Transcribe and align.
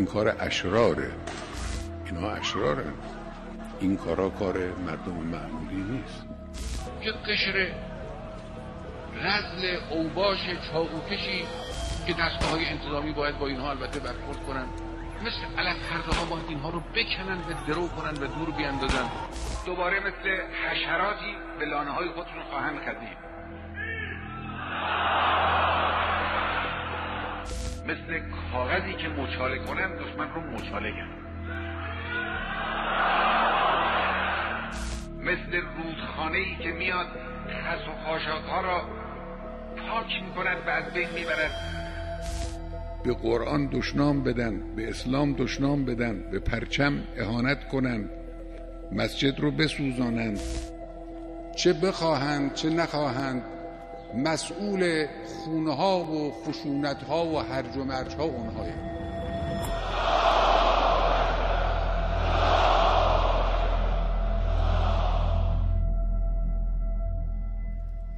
این 0.00 0.08
کار 0.08 0.36
اشراره. 0.40 1.10
اینا 2.06 2.30
اشرارن 2.30 2.92
این 3.80 3.96
کارا 3.96 4.28
کار 4.28 4.56
مردم 4.86 5.12
معمولی 5.12 5.76
نیست. 5.76 6.24
که 7.00 7.10
قشر 7.10 7.72
رزل 9.14 9.76
اوباش 9.90 10.38
چاقوکشی 10.72 11.44
که 12.06 12.12
دستگاه 12.12 12.50
های 12.50 12.64
انتظامی 12.66 13.12
باید 13.12 13.38
با 13.38 13.46
اینها 13.46 13.70
البته 13.70 14.00
برخورد 14.00 14.46
کنن. 14.46 14.66
مثل 15.20 15.58
علف 15.58 15.92
هرده 15.92 16.16
ها 16.16 16.24
باید 16.24 16.44
اینها 16.48 16.70
رو 16.70 16.80
بکنن 16.80 17.38
و 17.38 17.66
درو 17.66 17.88
کنن 17.88 18.12
و 18.12 18.26
دور 18.26 18.50
بیاندازن 18.56 19.08
دوباره 19.66 20.00
مثل 20.00 20.42
حشراتی 20.68 21.34
به 21.58 21.64
لانه 21.64 21.90
های 21.90 22.08
خودشون 22.08 22.42
خواهند 22.50 22.78
خزید. 22.78 23.30
مثل 27.84 28.20
کاغذی 28.52 28.92
که 28.92 29.08
مچاله 29.08 29.58
کنن 29.58 29.96
دشمن 29.96 30.28
رو 30.34 30.40
مچاله 30.40 30.90
کنن 30.90 31.20
مثل 35.20 35.60
رودخانه 35.76 36.38
ای 36.38 36.56
که 36.56 36.72
میاد 36.72 37.06
خس 37.48 37.88
و 37.88 38.04
خاشاک 38.04 38.44
ها 38.44 38.60
را 38.60 38.82
پاک 39.76 40.22
می‌کند 40.22 40.56
و 40.66 40.70
از 40.70 40.92
بین 40.92 41.08
می‌برد. 41.14 41.50
به 43.04 43.14
قرآن 43.14 43.66
دشنام 43.72 44.22
بدن 44.22 44.76
به 44.76 44.88
اسلام 44.88 45.32
دشنام 45.32 45.84
بدن 45.84 46.30
به 46.30 46.38
پرچم 46.38 47.02
اهانت 47.16 47.68
کنند 47.68 48.10
مسجد 48.92 49.40
رو 49.40 49.50
بسوزانند 49.50 50.40
چه 51.56 51.72
بخواهند 51.72 52.54
چه 52.54 52.70
نخواهند 52.70 53.42
مسئول 54.14 55.06
خونه 55.24 55.70
و 56.00 56.30
خشونت 56.30 57.02
ها 57.02 57.26
و 57.26 57.38
هرج 57.38 57.76
و 57.76 57.84
مرج 57.84 58.14
ها 58.14 58.24
اونهای 58.24 58.70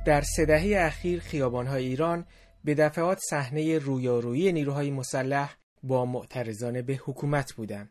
در 0.04 0.20
سه 0.20 0.44
دهه 0.46 0.86
اخیر 0.86 1.20
خیابانهای 1.20 1.86
ایران 1.86 2.26
به 2.64 2.74
دفعات 2.74 3.18
صحنه 3.30 3.78
رویارویی 3.78 4.52
نیروهای 4.52 4.90
مسلح 4.90 5.54
با 5.82 6.04
معترضان 6.04 6.82
به 6.82 6.94
حکومت 7.04 7.52
بودند. 7.52 7.90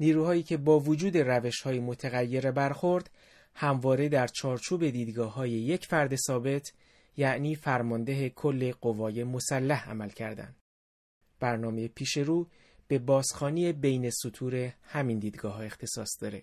نیروهایی 0.00 0.42
که 0.42 0.56
با 0.56 0.80
وجود 0.80 1.16
روش 1.16 1.60
های 1.60 1.80
متغیر 1.80 2.50
برخورد 2.50 3.10
همواره 3.54 4.08
در 4.08 4.26
چارچوب 4.26 4.90
دیدگاه 4.90 5.34
های 5.34 5.50
یک 5.50 5.86
فرد 5.86 6.16
ثابت 6.16 6.72
یعنی 7.18 7.54
فرمانده 7.54 8.30
کل 8.30 8.72
قوای 8.72 9.24
مسلح 9.24 9.90
عمل 9.90 10.10
کردند. 10.10 10.56
برنامه 11.40 11.88
پیش 11.88 12.16
رو 12.16 12.46
به 12.88 12.98
بازخانی 12.98 13.72
بین 13.72 14.10
سطور 14.10 14.72
همین 14.82 15.18
دیدگاه 15.18 15.54
ها 15.54 15.62
اختصاص 15.62 16.08
داره. 16.20 16.42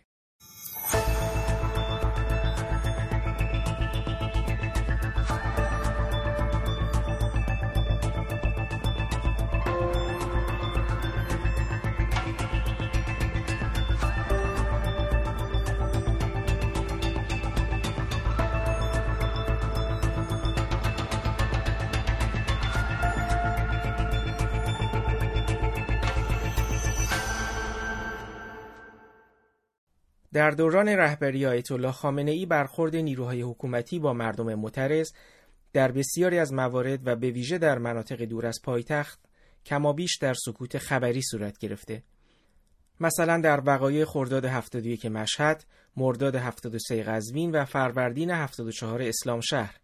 در 30.36 30.52
دوران 30.52 30.90
رهبری 30.90 31.46
آیت 31.46 31.72
الله 31.72 31.92
خامنه 31.92 32.32
ای 32.32 32.46
برخورد 32.46 32.96
نیروهای 32.96 33.42
حکومتی 33.42 34.00
با 34.00 34.14
مردم 34.14 34.56
معترض 34.56 35.12
در 35.74 35.92
بسیاری 35.92 36.40
از 36.40 36.54
موارد 36.54 37.08
و 37.08 37.16
به 37.16 37.32
ویژه 37.32 37.58
در 37.58 37.78
مناطق 37.78 38.22
دور 38.22 38.46
از 38.46 38.60
پایتخت 38.64 39.20
کمابیش 39.66 40.18
در 40.18 40.34
سکوت 40.34 40.78
خبری 40.78 41.22
صورت 41.22 41.58
گرفته. 41.58 42.04
مثلا 43.00 43.42
در 43.42 43.62
وقایع 43.66 44.06
خرداد 44.06 44.46
71 44.46 45.06
مشهد، 45.06 45.66
مرداد 45.98 46.36
73 46.36 47.04
قزوین 47.04 47.52
و 47.52 47.66
فروردین 47.66 48.32
74 48.32 49.02
اسلام 49.02 49.42
شهر 49.42 49.76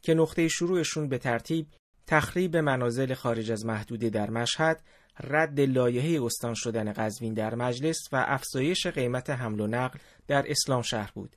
که 0.00 0.14
نقطه 0.14 0.48
شروعشون 0.48 1.08
به 1.08 1.18
ترتیب 1.18 1.66
تخریب 2.06 2.56
منازل 2.56 3.14
خارج 3.14 3.52
از 3.52 3.66
محدوده 3.66 4.10
در 4.10 4.30
مشهد 4.30 4.82
رد 5.20 5.60
لایحه 5.60 6.24
استان 6.24 6.54
شدن 6.54 6.92
قزوین 6.92 7.34
در 7.34 7.54
مجلس 7.54 7.98
و 8.12 8.24
افزایش 8.28 8.86
قیمت 8.86 9.30
حمل 9.30 9.60
و 9.60 9.66
نقل 9.66 9.98
در 10.26 10.44
اسلام 10.48 10.82
شهر 10.82 11.10
بود 11.14 11.36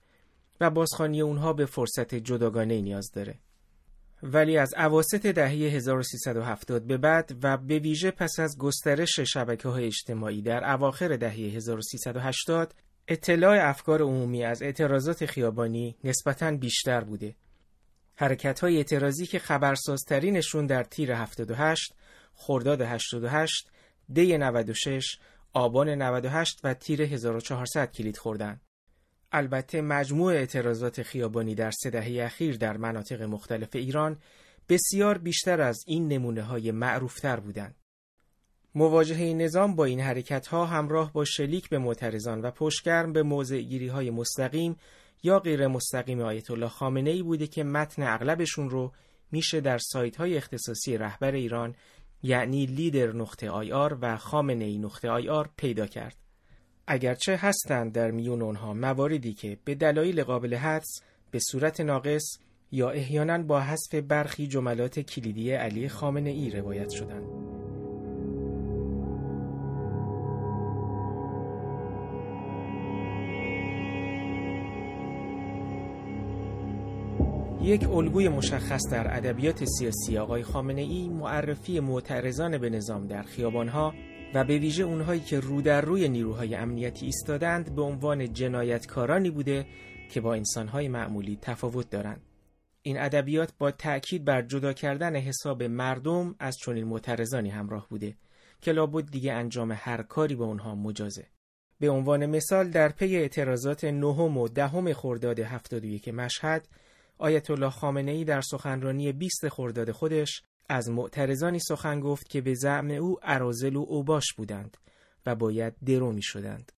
و 0.61 0.69
بازخانی 0.69 1.21
اونها 1.21 1.53
به 1.53 1.65
فرصت 1.65 2.15
جداگانه 2.15 2.81
نیاز 2.81 3.11
داره. 3.11 3.35
ولی 4.23 4.57
از 4.57 4.73
عواست 4.73 5.15
دهه 5.15 5.51
1370 5.51 6.87
به 6.87 6.97
بعد 6.97 7.37
و 7.43 7.57
به 7.57 7.79
ویژه 7.79 8.11
پس 8.11 8.39
از 8.39 8.57
گسترش 8.57 9.19
شبکه 9.19 9.69
های 9.69 9.85
اجتماعی 9.85 10.41
در 10.41 10.71
اواخر 10.73 11.15
دهه 11.15 11.33
1380 11.33 12.75
اطلاع 13.07 13.69
افکار 13.69 14.01
عمومی 14.01 14.43
از 14.43 14.61
اعتراضات 14.61 15.25
خیابانی 15.25 15.95
نسبتاً 16.03 16.51
بیشتر 16.51 17.03
بوده. 17.03 17.35
حرکت 18.15 18.59
های 18.59 18.77
اعتراضی 18.77 19.25
که 19.25 19.39
خبرسازترینشون 19.39 20.65
در 20.65 20.83
تیر 20.83 21.11
78 21.11 21.93
خرداد 22.35 22.81
88 22.81 23.71
دی 24.13 24.37
96 24.37 25.17
آبان 25.53 25.89
98 25.89 26.59
و 26.63 26.73
تیر 26.73 27.01
1400 27.01 27.91
کلید 27.91 28.17
خوردن. 28.17 28.61
البته 29.31 29.81
مجموع 29.81 30.33
اعتراضات 30.33 31.03
خیابانی 31.03 31.55
در 31.55 31.71
سه 31.71 31.89
دهه 31.89 32.25
اخیر 32.25 32.57
در 32.57 32.77
مناطق 32.77 33.21
مختلف 33.21 33.69
ایران 33.73 34.17
بسیار 34.69 35.17
بیشتر 35.17 35.61
از 35.61 35.83
این 35.87 36.07
نمونه 36.07 36.41
های 36.41 36.71
معروفتر 36.71 37.39
بودند. 37.39 37.75
مواجهه 38.75 39.33
نظام 39.33 39.75
با 39.75 39.85
این 39.85 39.99
حرکت 39.99 40.47
ها 40.47 40.65
همراه 40.65 41.13
با 41.13 41.25
شلیک 41.25 41.69
به 41.69 41.77
معترضان 41.77 42.41
و 42.41 42.51
پشگرم 42.51 43.13
به 43.13 43.23
موضع 43.23 43.61
گیری 43.61 43.87
های 43.87 44.09
مستقیم 44.09 44.75
یا 45.23 45.39
غیر 45.39 45.67
مستقیم 45.67 46.21
آیت 46.21 46.51
الله 46.51 46.67
خامنه 46.67 47.09
ای 47.09 47.23
بوده 47.23 47.47
که 47.47 47.63
متن 47.63 48.03
اغلبشون 48.03 48.69
رو 48.69 48.91
میشه 49.31 49.61
در 49.61 49.77
سایت 49.77 50.15
های 50.15 50.37
اختصاصی 50.37 50.97
رهبر 50.97 51.31
ایران 51.31 51.75
یعنی 52.23 52.65
لیدر 52.65 53.11
نقطه 53.11 53.49
آی 53.49 53.71
آر 53.71 53.97
و 54.01 54.17
خامنه 54.17 54.65
ای 54.65 54.77
نقطه 54.77 55.09
آی 55.09 55.29
آر 55.29 55.49
پیدا 55.57 55.87
کرد. 55.87 56.15
اگرچه 56.87 57.35
هستند 57.35 57.91
در 57.91 58.11
میون 58.11 58.41
آنها 58.41 58.73
مواردی 58.73 59.33
که 59.33 59.57
به 59.65 59.75
دلایل 59.75 60.23
قابل 60.23 60.53
حدس 60.55 61.01
به 61.31 61.39
صورت 61.39 61.81
ناقص 61.81 62.23
یا 62.71 62.89
احیانا 62.89 63.37
با 63.37 63.61
حذف 63.61 63.95
برخی 63.95 64.47
جملات 64.47 64.99
کلیدی 64.99 65.51
علی 65.51 65.89
خامنه 65.89 66.29
ای 66.29 66.49
روایت 66.49 66.89
شدند. 66.89 67.54
یک 77.65 77.89
الگوی 77.89 78.29
مشخص 78.29 78.81
در 78.91 79.17
ادبیات 79.17 79.65
سیاسی 79.65 80.17
آقای 80.17 80.43
خامنه 80.43 80.81
ای 80.81 81.09
معرفی 81.09 81.79
معترضان 81.79 82.57
به 82.57 82.69
نظام 82.69 83.07
در 83.07 83.23
خیابانها 83.23 83.93
و 84.33 84.43
به 84.43 84.57
ویژه 84.57 84.83
اونهایی 84.83 85.21
که 85.21 85.39
رو 85.39 85.61
در 85.61 85.81
روی 85.81 86.09
نیروهای 86.09 86.55
امنیتی 86.55 87.05
ایستادند 87.05 87.75
به 87.75 87.81
عنوان 87.81 88.33
جنایتکارانی 88.33 89.29
بوده 89.29 89.65
که 90.11 90.21
با 90.21 90.33
انسانهای 90.33 90.87
معمولی 90.87 91.37
تفاوت 91.41 91.89
دارند. 91.89 92.21
این 92.81 92.99
ادبیات 92.99 93.53
با 93.57 93.71
تأکید 93.71 94.25
بر 94.25 94.41
جدا 94.41 94.73
کردن 94.73 95.15
حساب 95.15 95.63
مردم 95.63 96.35
از 96.39 96.57
چنین 96.57 96.83
معترضانی 96.87 97.49
همراه 97.49 97.87
بوده 97.89 98.15
که 98.61 98.71
لابد 98.71 99.11
دیگه 99.11 99.33
انجام 99.33 99.71
هر 99.71 100.01
کاری 100.03 100.35
به 100.35 100.43
اونها 100.43 100.75
مجازه. 100.75 101.27
به 101.79 101.89
عنوان 101.89 102.25
مثال 102.25 102.69
در 102.69 102.89
پی 102.89 103.15
اعتراضات 103.15 103.83
نهم 103.83 104.37
و 104.37 104.47
دهم 104.47 104.93
خرداد 104.93 105.39
71 105.39 106.07
مشهد 106.07 106.67
آیت 107.17 107.51
الله 107.51 107.69
خامنه 107.69 108.11
ای 108.11 108.23
در 108.23 108.41
سخنرانی 108.41 109.11
20 109.11 109.49
خرداد 109.49 109.91
خودش 109.91 110.41
از 110.69 110.89
معترضانی 110.89 111.59
سخن 111.59 111.99
گفت 111.99 112.29
که 112.29 112.41
به 112.41 112.53
زعم 112.53 112.91
او 112.91 113.19
ارازل 113.23 113.75
و 113.75 113.85
اوباش 113.87 114.33
بودند 114.37 114.77
و 115.25 115.35
باید 115.35 115.73
درو 115.85 116.11
می 116.11 116.23
شدند. 116.23 116.71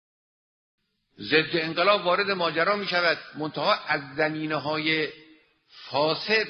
ضد 1.18 1.50
انقلاب 1.52 2.04
وارد 2.04 2.30
ماجرا 2.30 2.76
می 2.76 2.86
شود 2.86 3.18
منتها 3.38 3.74
از 3.74 4.00
زمینه 4.16 4.56
های 4.56 5.08
فاسد 5.68 6.46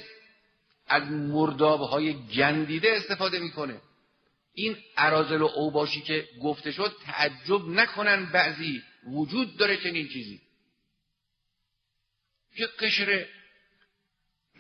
از 0.87 1.03
مرداب 1.11 1.81
های 1.81 2.15
گندیده 2.37 2.89
استفاده 2.97 3.39
می‌کنه. 3.39 3.81
این 4.53 4.77
ارازل 4.97 5.43
و 5.43 5.49
اوباشی 5.55 6.00
که 6.00 6.29
گفته 6.43 6.73
شد 6.73 6.97
تعجب 7.06 7.69
نکنن 7.69 8.32
بعضی. 8.32 8.82
وجود 9.06 9.56
داره 9.56 9.77
چنین 9.77 10.09
چیزی. 10.09 10.41
یک 12.59 12.71
قشر 12.81 13.27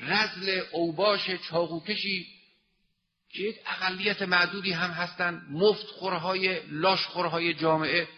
رزل 0.00 0.62
اوباش 0.72 1.30
چاقوکشی 1.30 2.26
که 3.30 3.42
یک 3.42 3.56
اقلیت 3.66 4.22
معدودی 4.22 4.72
هم 4.72 4.90
هستند 4.90 5.46
مفت 5.50 5.86
خورهای 5.86 6.60
لاش 6.70 7.06
خورهای 7.06 7.54
جامعه 7.54 8.08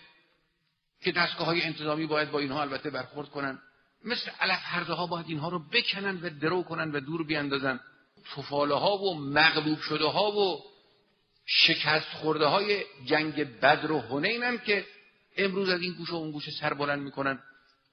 که 1.00 1.12
دستگاه 1.12 1.46
های 1.46 1.62
انتظامی 1.62 2.06
باید 2.06 2.30
با 2.30 2.38
اینها 2.38 2.60
البته 2.60 2.90
برخورد 2.90 3.28
کنن. 3.28 3.58
مثل 4.04 4.30
علف 4.40 4.60
هرده 4.62 4.92
ها 4.92 5.06
باید 5.06 5.26
اینها 5.28 5.48
رو 5.48 5.58
بکنن 5.58 6.20
و 6.22 6.30
درو 6.30 6.62
کنن 6.62 6.92
و 6.92 7.00
دور 7.00 7.26
بیاندازن 7.26 7.80
توفاله 8.34 8.74
ها 8.74 8.98
و 8.98 9.14
مغلوب 9.20 9.80
شده 9.80 10.04
ها 10.04 10.32
و 10.32 10.64
شکست 11.46 12.08
خورده 12.08 12.46
های 12.46 12.84
جنگ 13.04 13.60
بدر 13.60 13.92
و 13.92 14.00
هنینن 14.00 14.58
که 14.58 14.86
امروز 15.36 15.68
از 15.68 15.80
این 15.80 15.92
گوش 15.92 16.10
و 16.10 16.14
اون 16.14 16.30
گوش 16.30 16.50
سر 16.60 16.74
بلند 16.74 17.02
می‌کنن 17.02 17.38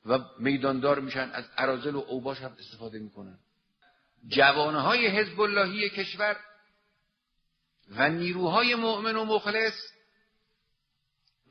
و 0.06 0.20
میداندار 0.40 1.00
میشن 1.00 1.30
از 1.34 1.46
ارازل 1.58 1.96
و 1.96 2.04
اوباش 2.08 2.38
هم 2.38 2.56
استفاده 2.60 3.00
می‌کنن. 3.00 3.38
جوانهای 4.28 5.08
حزب 5.08 5.42
اللهی 5.42 5.90
کشور 5.90 6.38
و 7.90 8.10
نیروهای 8.10 8.76
مؤمن 8.76 9.16
و 9.16 9.26
مخلص 9.26 9.74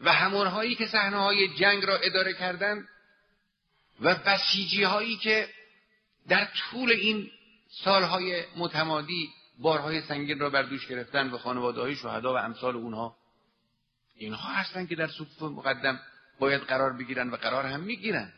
و 0.01 0.13
همونهایی 0.13 0.75
که 0.75 0.87
صحنه 0.87 1.17
های 1.17 1.55
جنگ 1.55 1.85
را 1.85 1.97
اداره 1.97 2.33
کردند 2.33 2.89
و 4.01 4.15
بسیجی 4.15 4.83
هایی 4.83 5.17
که 5.17 5.49
در 6.29 6.45
طول 6.45 6.91
این 6.91 7.31
سالهای 7.71 8.45
متمادی 8.57 9.29
بارهای 9.59 10.01
سنگین 10.01 10.39
را 10.39 10.51
بر 10.51 10.63
دوش 10.63 10.87
گرفتن 10.87 11.31
و 11.31 11.39
خانواده 11.39 11.81
های 11.81 11.97
شهدا 11.97 12.35
و 12.35 12.37
امثال 12.37 12.77
اونها 12.77 13.17
اینها 14.15 14.49
هستند 14.49 14.89
که 14.89 14.97
در 14.97 15.07
صفوف 15.07 15.43
مقدم 15.43 16.01
باید 16.39 16.63
قرار 16.63 16.93
بگیرن 16.93 17.31
و 17.31 17.37
قرار 17.37 17.67
هم 17.67 17.81
می‌گیرن 17.81 18.33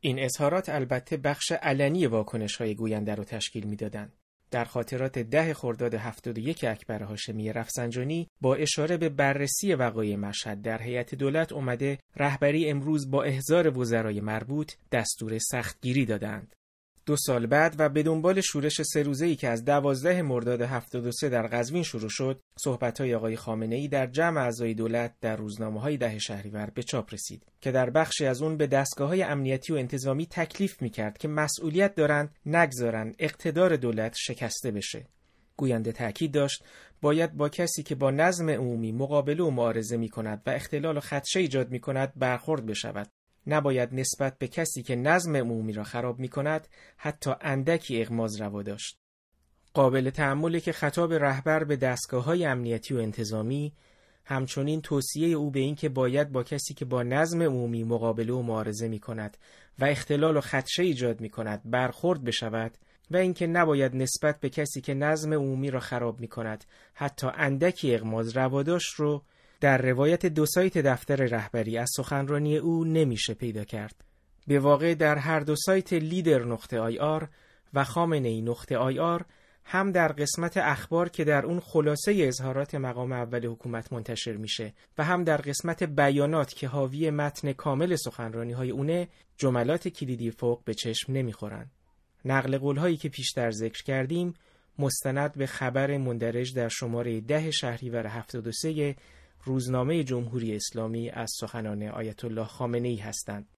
این 0.00 0.18
اظهارات 0.18 0.68
البته 0.68 1.16
بخش 1.16 1.52
علنی 1.52 2.06
واکنش 2.06 2.56
های 2.56 2.74
گوینده 2.74 3.14
رو 3.14 3.24
تشکیل 3.24 3.66
می‌دادند. 3.66 4.12
در 4.50 4.64
خاطرات 4.64 5.18
ده 5.18 5.54
خرداد 5.54 5.94
71 5.94 6.64
اکبر 6.64 7.02
هاشمی 7.02 7.52
رفسنجانی 7.52 8.28
با 8.40 8.54
اشاره 8.54 8.96
به 8.96 9.08
بررسی 9.08 9.74
وقایع 9.74 10.16
مشهد 10.16 10.62
در 10.62 10.82
هیئت 10.82 11.14
دولت 11.14 11.52
اومده 11.52 11.98
رهبری 12.16 12.70
امروز 12.70 13.10
با 13.10 13.22
احضار 13.22 13.78
وزرای 13.78 14.20
مربوط 14.20 14.72
دستور 14.92 15.38
سختگیری 15.38 16.04
دادند. 16.04 16.54
دو 17.08 17.16
سال 17.16 17.46
بعد 17.46 17.74
و 17.78 17.88
به 17.88 18.02
دنبال 18.02 18.40
شورش 18.40 18.82
سه 18.82 19.02
روزه‌ای 19.02 19.36
که 19.36 19.48
از 19.48 19.64
دوازده 19.64 20.22
مرداد 20.22 20.62
73 20.62 21.28
در 21.28 21.46
قزوین 21.46 21.82
شروع 21.82 22.08
شد، 22.08 22.40
صحبت‌های 22.58 23.14
آقای 23.14 23.36
خامنه‌ای 23.36 23.88
در 23.88 24.06
جمع 24.06 24.40
اعضای 24.40 24.74
دولت 24.74 25.14
در 25.20 25.36
روزنامه‌های 25.36 25.96
ده 25.96 26.18
شهریور 26.18 26.70
به 26.74 26.82
چاپ 26.82 27.14
رسید 27.14 27.42
که 27.60 27.72
در 27.72 27.90
بخشی 27.90 28.26
از 28.26 28.42
اون 28.42 28.56
به 28.56 28.66
دستگاه‌های 28.66 29.22
امنیتی 29.22 29.72
و 29.72 29.76
انتظامی 29.76 30.26
تکلیف 30.26 30.82
می‌کرد 30.82 31.18
که 31.18 31.28
مسئولیت 31.28 31.94
دارند 31.94 32.34
نگذارن 32.46 33.14
اقتدار 33.18 33.76
دولت 33.76 34.14
شکسته 34.16 34.70
بشه. 34.70 35.06
گوینده 35.56 35.92
تاکید 35.92 36.32
داشت 36.32 36.64
باید 37.00 37.36
با 37.36 37.48
کسی 37.48 37.82
که 37.82 37.94
با 37.94 38.10
نظم 38.10 38.50
عمومی 38.50 38.92
مقابله 38.92 39.44
و 39.44 39.50
معارضه 39.50 39.96
می 39.96 40.08
کند 40.08 40.42
و 40.46 40.50
اختلال 40.50 40.96
و 40.96 41.00
خدشه 41.00 41.40
ایجاد 41.40 41.70
می 41.70 41.80
کند 41.80 42.12
برخورد 42.16 42.66
بشود 42.66 43.10
نباید 43.48 43.94
نسبت 43.94 44.38
به 44.38 44.48
کسی 44.48 44.82
که 44.82 44.96
نظم 44.96 45.36
عمومی 45.36 45.72
را 45.72 45.84
خراب 45.84 46.18
می 46.18 46.28
کند 46.28 46.68
حتی 46.96 47.30
اندکی 47.40 48.02
اغماز 48.02 48.40
روا 48.40 48.62
داشت. 48.62 48.98
قابل 49.74 50.10
تعمله 50.10 50.60
که 50.60 50.72
خطاب 50.72 51.12
رهبر 51.12 51.64
به 51.64 51.76
دستگاه 51.76 52.24
های 52.24 52.44
امنیتی 52.44 52.94
و 52.94 52.98
انتظامی 52.98 53.72
همچنین 54.24 54.80
توصیه 54.80 55.36
او 55.36 55.50
به 55.50 55.60
اینکه 55.60 55.88
باید 55.88 56.32
با 56.32 56.42
کسی 56.42 56.74
که 56.74 56.84
با 56.84 57.02
نظم 57.02 57.42
عمومی 57.42 57.84
مقابله 57.84 58.32
و 58.32 58.42
معارضه 58.42 58.88
می 58.88 58.98
کند 58.98 59.36
و 59.78 59.84
اختلال 59.84 60.36
و 60.36 60.40
خدشه 60.40 60.82
ایجاد 60.82 61.20
می 61.20 61.28
کند 61.28 61.62
برخورد 61.64 62.24
بشود 62.24 62.78
و 63.10 63.16
اینکه 63.16 63.46
نباید 63.46 63.96
نسبت 63.96 64.40
به 64.40 64.50
کسی 64.50 64.80
که 64.80 64.94
نظم 64.94 65.32
عمومی 65.32 65.70
را 65.70 65.80
خراب 65.80 66.20
می 66.20 66.28
کند 66.28 66.64
حتی 66.94 67.26
اندکی 67.34 67.94
اغماز 67.94 68.36
روا 68.36 68.62
داشت 68.62 68.94
رو 68.94 69.22
در 69.60 69.78
روایت 69.78 70.26
دو 70.26 70.46
سایت 70.46 70.78
دفتر 70.78 71.16
رهبری 71.16 71.78
از 71.78 71.90
سخنرانی 71.96 72.56
او 72.56 72.84
نمیشه 72.84 73.34
پیدا 73.34 73.64
کرد. 73.64 74.04
به 74.46 74.58
واقع 74.58 74.94
در 74.94 75.18
هر 75.18 75.40
دو 75.40 75.56
سایت 75.56 75.92
لیدر 75.92 76.44
نقطه 76.44 76.80
آی 76.80 76.98
آر 76.98 77.28
و 77.74 77.84
خامنه 77.84 78.28
ای 78.28 78.42
نقطه 78.42 78.76
آی 78.76 78.98
آر 78.98 79.24
هم 79.64 79.92
در 79.92 80.08
قسمت 80.08 80.56
اخبار 80.56 81.08
که 81.08 81.24
در 81.24 81.46
اون 81.46 81.60
خلاصه 81.60 82.14
اظهارات 82.18 82.74
مقام 82.74 83.12
اول 83.12 83.46
حکومت 83.46 83.92
منتشر 83.92 84.32
میشه 84.32 84.72
و 84.98 85.04
هم 85.04 85.24
در 85.24 85.36
قسمت 85.36 85.82
بیانات 85.82 86.54
که 86.54 86.68
حاوی 86.68 87.10
متن 87.10 87.52
کامل 87.52 87.96
سخنرانی 87.96 88.52
های 88.52 88.70
اونه 88.70 89.08
جملات 89.36 89.88
کلیدی 89.88 90.30
فوق 90.30 90.64
به 90.64 90.74
چشم 90.74 91.12
نمی‌خورن. 91.12 91.70
نقل 92.24 92.58
قول 92.58 92.76
هایی 92.76 92.96
که 92.96 93.08
پیشتر 93.08 93.50
ذکر 93.50 93.82
کردیم 93.82 94.34
مستند 94.78 95.32
به 95.32 95.46
خبر 95.46 95.96
مندرج 95.96 96.54
در 96.54 96.68
شماره 96.68 97.20
ده 97.20 97.50
شهریور 97.50 98.06
73 98.06 98.96
روزنامه 99.48 100.04
جمهوری 100.04 100.56
اسلامی 100.56 101.10
از 101.10 101.30
سخنان 101.40 101.82
آیت 101.82 102.24
الله 102.24 102.44
خامنه 102.44 102.88
ای 102.88 102.96
هستند. 102.96 103.48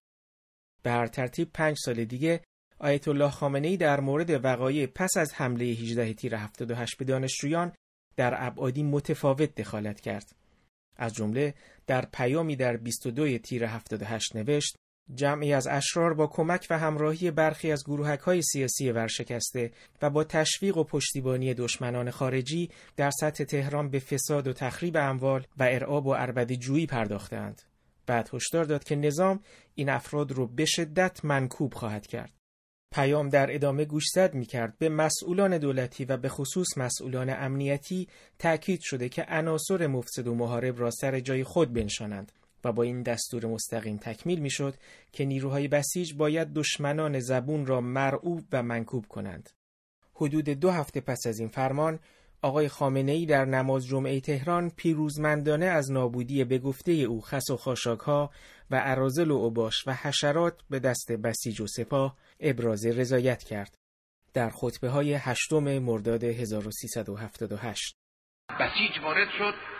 به 0.83 0.91
هر 0.91 1.07
ترتیب 1.07 1.51
پنج 1.53 1.77
سال 1.77 2.05
دیگه 2.05 2.41
آیت 2.79 3.07
الله 3.07 3.29
خامنه 3.29 3.67
ای 3.67 3.77
در 3.77 3.99
مورد 3.99 4.45
وقایع 4.45 4.85
پس 4.85 5.17
از 5.17 5.33
حمله 5.33 5.65
18 5.65 6.13
تیر 6.13 6.35
78 6.35 6.97
به 6.97 7.05
دانشجویان 7.05 7.73
در 8.15 8.33
ابعادی 8.47 8.83
متفاوت 8.83 9.55
دخالت 9.55 10.01
کرد. 10.01 10.35
از 10.95 11.13
جمله 11.13 11.53
در 11.87 12.05
پیامی 12.05 12.55
در 12.55 12.77
22 12.77 13.37
تیر 13.37 13.65
78 13.65 14.35
نوشت 14.35 14.75
جمعی 15.15 15.53
از 15.53 15.67
اشرار 15.67 16.13
با 16.13 16.27
کمک 16.27 16.67
و 16.69 16.77
همراهی 16.77 17.31
برخی 17.31 17.71
از 17.71 17.83
گروهک 17.83 18.19
های 18.19 18.41
سیاسی 18.41 18.91
ورشکسته 18.91 19.71
و 20.01 20.09
با 20.09 20.23
تشویق 20.23 20.77
و 20.77 20.83
پشتیبانی 20.83 21.53
دشمنان 21.53 22.11
خارجی 22.11 22.69
در 22.95 23.11
سطح 23.11 23.43
تهران 23.43 23.89
به 23.89 23.99
فساد 23.99 24.47
و 24.47 24.53
تخریب 24.53 24.97
اموال 24.97 25.45
و 25.57 25.63
ارعاب 25.63 26.07
و 26.07 26.13
عربدی 26.13 26.57
جویی 26.57 26.85
پرداختند. 26.85 27.61
بعد 28.05 28.29
هشدار 28.33 28.63
داد 28.63 28.83
که 28.83 28.95
نظام 28.95 29.39
این 29.75 29.89
افراد 29.89 30.31
رو 30.31 30.47
به 30.47 30.65
شدت 30.65 31.25
منکوب 31.25 31.73
خواهد 31.73 32.07
کرد. 32.07 32.33
پیام 32.93 33.29
در 33.29 33.55
ادامه 33.55 33.85
گوشزد 33.85 34.33
می 34.33 34.45
کرد 34.45 34.77
به 34.77 34.89
مسئولان 34.89 35.57
دولتی 35.57 36.05
و 36.05 36.17
به 36.17 36.29
خصوص 36.29 36.77
مسئولان 36.77 37.29
امنیتی 37.29 38.07
تأکید 38.39 38.79
شده 38.83 39.09
که 39.09 39.23
عناصر 39.23 39.87
مفسد 39.87 40.27
و 40.27 40.35
محارب 40.35 40.79
را 40.79 40.91
سر 40.91 41.19
جای 41.19 41.43
خود 41.43 41.73
بنشانند 41.73 42.31
و 42.63 42.71
با 42.71 42.83
این 42.83 43.03
دستور 43.03 43.45
مستقیم 43.45 43.97
تکمیل 43.97 44.39
می‌شد 44.39 44.73
که 45.11 45.25
نیروهای 45.25 45.67
بسیج 45.67 46.13
باید 46.13 46.53
دشمنان 46.53 47.19
زبون 47.19 47.65
را 47.65 47.81
مرعوب 47.81 48.43
و 48.51 48.63
منکوب 48.63 49.05
کنند. 49.07 49.49
حدود 50.13 50.49
دو 50.49 50.71
هفته 50.71 51.01
پس 51.01 51.27
از 51.27 51.39
این 51.39 51.49
فرمان 51.49 51.99
آقای 52.41 52.67
خامنه 52.67 53.11
ای 53.11 53.25
در 53.25 53.45
نماز 53.45 53.85
جمعه 53.85 54.19
تهران 54.19 54.69
پیروزمندانه 54.69 55.65
از 55.65 55.91
نابودی 55.91 56.43
به 56.43 56.57
گفته 56.57 56.91
او 56.91 57.21
خس 57.21 57.49
و 57.49 57.57
خاشاکها 57.57 58.31
و 58.71 58.75
عرازل 58.75 59.31
و 59.31 59.35
اوباش 59.35 59.87
و 59.87 59.93
حشرات 59.93 60.61
به 60.69 60.79
دست 60.79 61.11
بسیج 61.11 61.61
و 61.61 61.67
سپاه 61.67 62.17
ابراز 62.39 62.85
رضایت 62.85 63.43
کرد. 63.43 63.75
در 64.33 64.49
خطبه 64.49 64.89
های 64.89 65.13
هشتم 65.13 65.79
مرداد 65.79 66.23
1378 66.23 67.95
بسیج 68.59 69.03
وارد 69.03 69.27
شد 69.37 69.70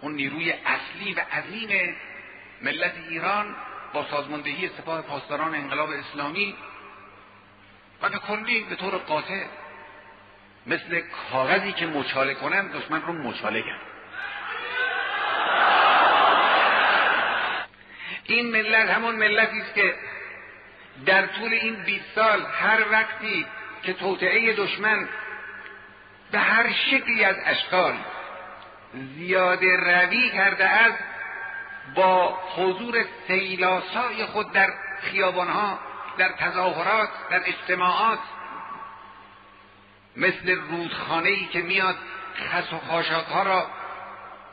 اون 0.00 0.14
نیروی 0.14 0.52
اصلی 0.52 1.14
و 1.14 1.20
عظیم 1.20 1.96
ملت 2.62 2.92
ایران 3.08 3.56
با 3.92 4.06
سازماندهی 4.10 4.68
سپاه 4.68 5.02
پاسداران 5.02 5.54
انقلاب 5.54 5.90
اسلامی 5.90 6.56
و 8.02 8.08
به 8.08 8.18
کلی 8.18 8.60
به 8.60 8.76
طور 8.76 8.94
قاطع 8.96 9.44
مثل 10.66 11.00
کاغذی 11.30 11.72
که 11.72 11.86
مچاله 11.86 12.34
کنن 12.34 12.68
دشمن 12.68 13.02
رو 13.02 13.12
مچاله 13.12 13.62
کرد. 13.62 13.80
این 18.24 18.50
ملت 18.50 18.90
همون 18.90 19.14
ملتی 19.16 19.60
است 19.60 19.74
که 19.74 19.94
در 21.06 21.26
طول 21.26 21.52
این 21.52 21.74
20 21.74 22.04
سال 22.14 22.46
هر 22.60 22.90
وقتی 22.92 23.46
که 23.82 23.92
توطعه 23.92 24.52
دشمن 24.52 25.08
به 26.30 26.38
هر 26.38 26.72
شکلی 26.72 27.24
از 27.24 27.36
اشکال 27.44 27.94
زیاده 28.94 29.76
روی 29.76 30.30
کرده 30.30 30.64
است 30.64 31.04
با 31.94 32.38
حضور 32.56 33.04
سیلاسای 33.26 34.24
خود 34.24 34.52
در 34.52 34.72
خیابانها 35.00 35.78
در 36.18 36.28
تظاهرات 36.28 37.08
در 37.30 37.40
اجتماعات. 37.44 38.18
مثل 40.16 40.60
رودخانه 40.70 41.28
ای 41.28 41.46
که 41.46 41.62
میاد 41.62 41.96
خس 42.36 42.72
و 42.72 42.78
خاشاک 42.78 43.26
ها 43.26 43.42
را 43.42 43.66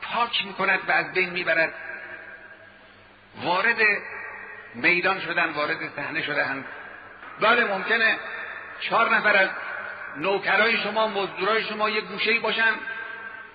پاک 0.02 0.46
می‌کند 0.46 0.80
و 0.88 0.92
از 0.92 1.12
بین 1.12 1.30
می‌برد. 1.30 1.74
وارد 3.42 3.76
میدان 4.74 5.20
شدن 5.20 5.52
وارد 5.52 5.78
صحنه 5.96 6.22
شدن. 6.22 6.64
بله 7.40 7.64
ممکنه 7.64 8.18
چهار 8.80 9.14
نفر 9.14 9.36
از 9.36 9.48
نوکرای 10.16 10.76
شما 10.76 11.08
مزدورای 11.08 11.64
شما 11.64 11.90
یه 11.90 12.00
گوشه 12.00 12.40
باشن. 12.40 12.72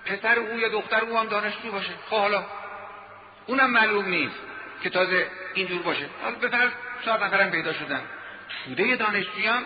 پسر 0.08 0.38
او 0.38 0.58
یا 0.58 0.68
دختر 0.68 1.00
او 1.00 1.18
هم 1.18 1.26
دانشجو 1.26 1.72
باشه. 1.72 1.92
خب 2.10 2.16
حالا 2.16 2.44
اونم 3.46 3.70
معلوم 3.70 4.08
نیست 4.08 4.40
که 4.82 4.90
تازه 4.90 5.30
اینجور 5.54 5.82
باشه. 5.82 6.06
حالا 6.22 6.36
به 6.36 6.48
فرض 6.48 6.70
چهار 7.04 7.24
نفرم 7.24 7.50
پیدا 7.50 7.72
شدن. 7.72 8.00
توده 8.64 8.96
دانشجویان 8.96 9.62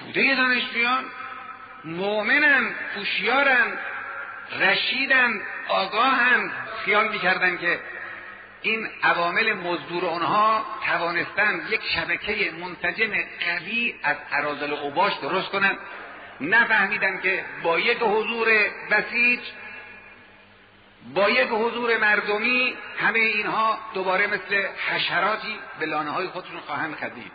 توده 0.00 0.34
دانشجویان 0.34 1.04
مؤمنن 1.84 2.74
پوشیارن 2.94 3.78
رشیدن 4.60 5.40
آگاهن 5.68 6.50
خیال 6.84 7.08
می‌کردن 7.08 7.58
که 7.58 7.80
این 8.62 8.88
عوامل 9.02 9.52
مزدور 9.52 10.04
اونها 10.04 10.64
توانستن 10.86 11.66
یک 11.70 11.80
شبکه 11.94 12.52
منسجم 12.52 13.12
قوی 13.46 13.94
از 14.02 14.16
عرازل 14.32 14.72
اوباش 14.72 15.12
درست 15.22 15.48
کنن. 15.48 15.78
نفهمیدن 16.40 17.20
که 17.20 17.44
با 17.62 17.78
یک 17.78 17.98
حضور 17.98 18.48
بسیج 18.90 19.40
با 21.14 21.30
یک 21.30 21.48
حضور 21.48 21.98
مردمی 21.98 22.74
همه 22.96 23.18
اینها 23.18 23.78
دوباره 23.94 24.26
مثل 24.26 24.66
حشراتی 24.88 25.58
به 25.80 25.86
لانه 25.86 26.10
های 26.10 26.28
خودشون 26.28 26.60
خواهند 26.60 26.94
خدید 26.94 27.32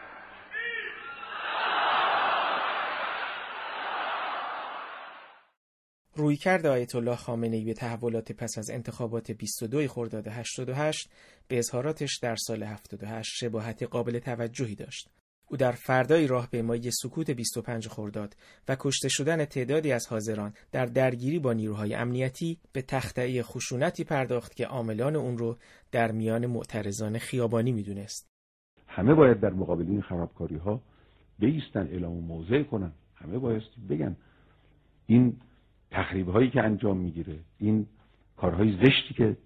رویکرد 6.16 6.66
آیت 6.66 6.96
الله 6.96 7.16
خامنه 7.16 7.66
به 7.66 7.74
تحولات 7.74 8.32
پس 8.32 8.58
از 8.58 8.70
انتخابات 8.70 9.32
22 9.32 9.88
خرداد 9.88 10.28
88 10.28 11.10
به 11.48 11.58
اظهاراتش 11.58 12.20
در 12.22 12.36
سال 12.36 12.64
78 12.64 13.32
شباهت 13.36 13.84
قابل 13.84 14.20
توجهی 14.20 14.76
داشت. 14.76 15.10
او 15.54 15.58
در 15.58 15.72
فردای 15.72 16.28
راهپیمایی 16.28 16.92
سکوت 16.92 17.32
25 17.32 17.88
خرداد 17.88 18.36
و 18.68 18.76
کشته 18.80 19.10
شدن 19.10 19.46
تعدادی 19.46 19.92
از 19.92 20.08
حاضران 20.08 20.54
در 20.72 20.86
درگیری 20.86 21.40
با 21.40 21.54
نیروهای 21.54 21.94
امنیتی 21.96 22.58
به 22.74 22.82
تخته 22.82 23.44
خشونتی 23.44 24.04
پرداخت 24.04 24.56
که 24.56 24.66
عاملان 24.66 25.16
اون 25.16 25.38
رو 25.38 25.58
در 25.92 26.12
میان 26.12 26.46
معترضان 26.46 27.18
خیابانی 27.18 27.72
می‌دونست. 27.72 28.30
همه 28.88 29.14
باید 29.14 29.40
در 29.40 29.54
مقابل 29.54 29.86
این 29.88 30.02
خرابکاری 30.02 30.58
ها 30.58 30.82
بیستن 31.40 31.88
اعلام 31.88 32.14
موضع 32.14 32.64
کنن 32.64 32.92
همه 33.16 33.38
باید 33.38 33.64
بگن 33.90 34.16
این 35.06 35.38
تخریب 35.92 36.30
هایی 36.30 36.50
که 36.50 36.62
انجام 36.62 36.98
می‌گیره 36.98 37.40
این 37.58 37.88
کارهای 38.38 38.72
زشتی 38.72 39.14
که 39.18 39.38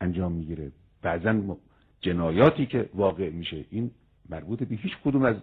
انجام 0.00 0.32
می‌گیره 0.32 0.72
بعضا 1.02 1.56
جنایاتی 2.00 2.66
که 2.66 2.90
واقع 2.94 3.30
میشه 3.30 3.64
این 3.70 3.90
مربوط 4.28 4.62
به 4.62 4.74
هیچ 4.74 4.92
کدوم 5.04 5.22
از 5.22 5.36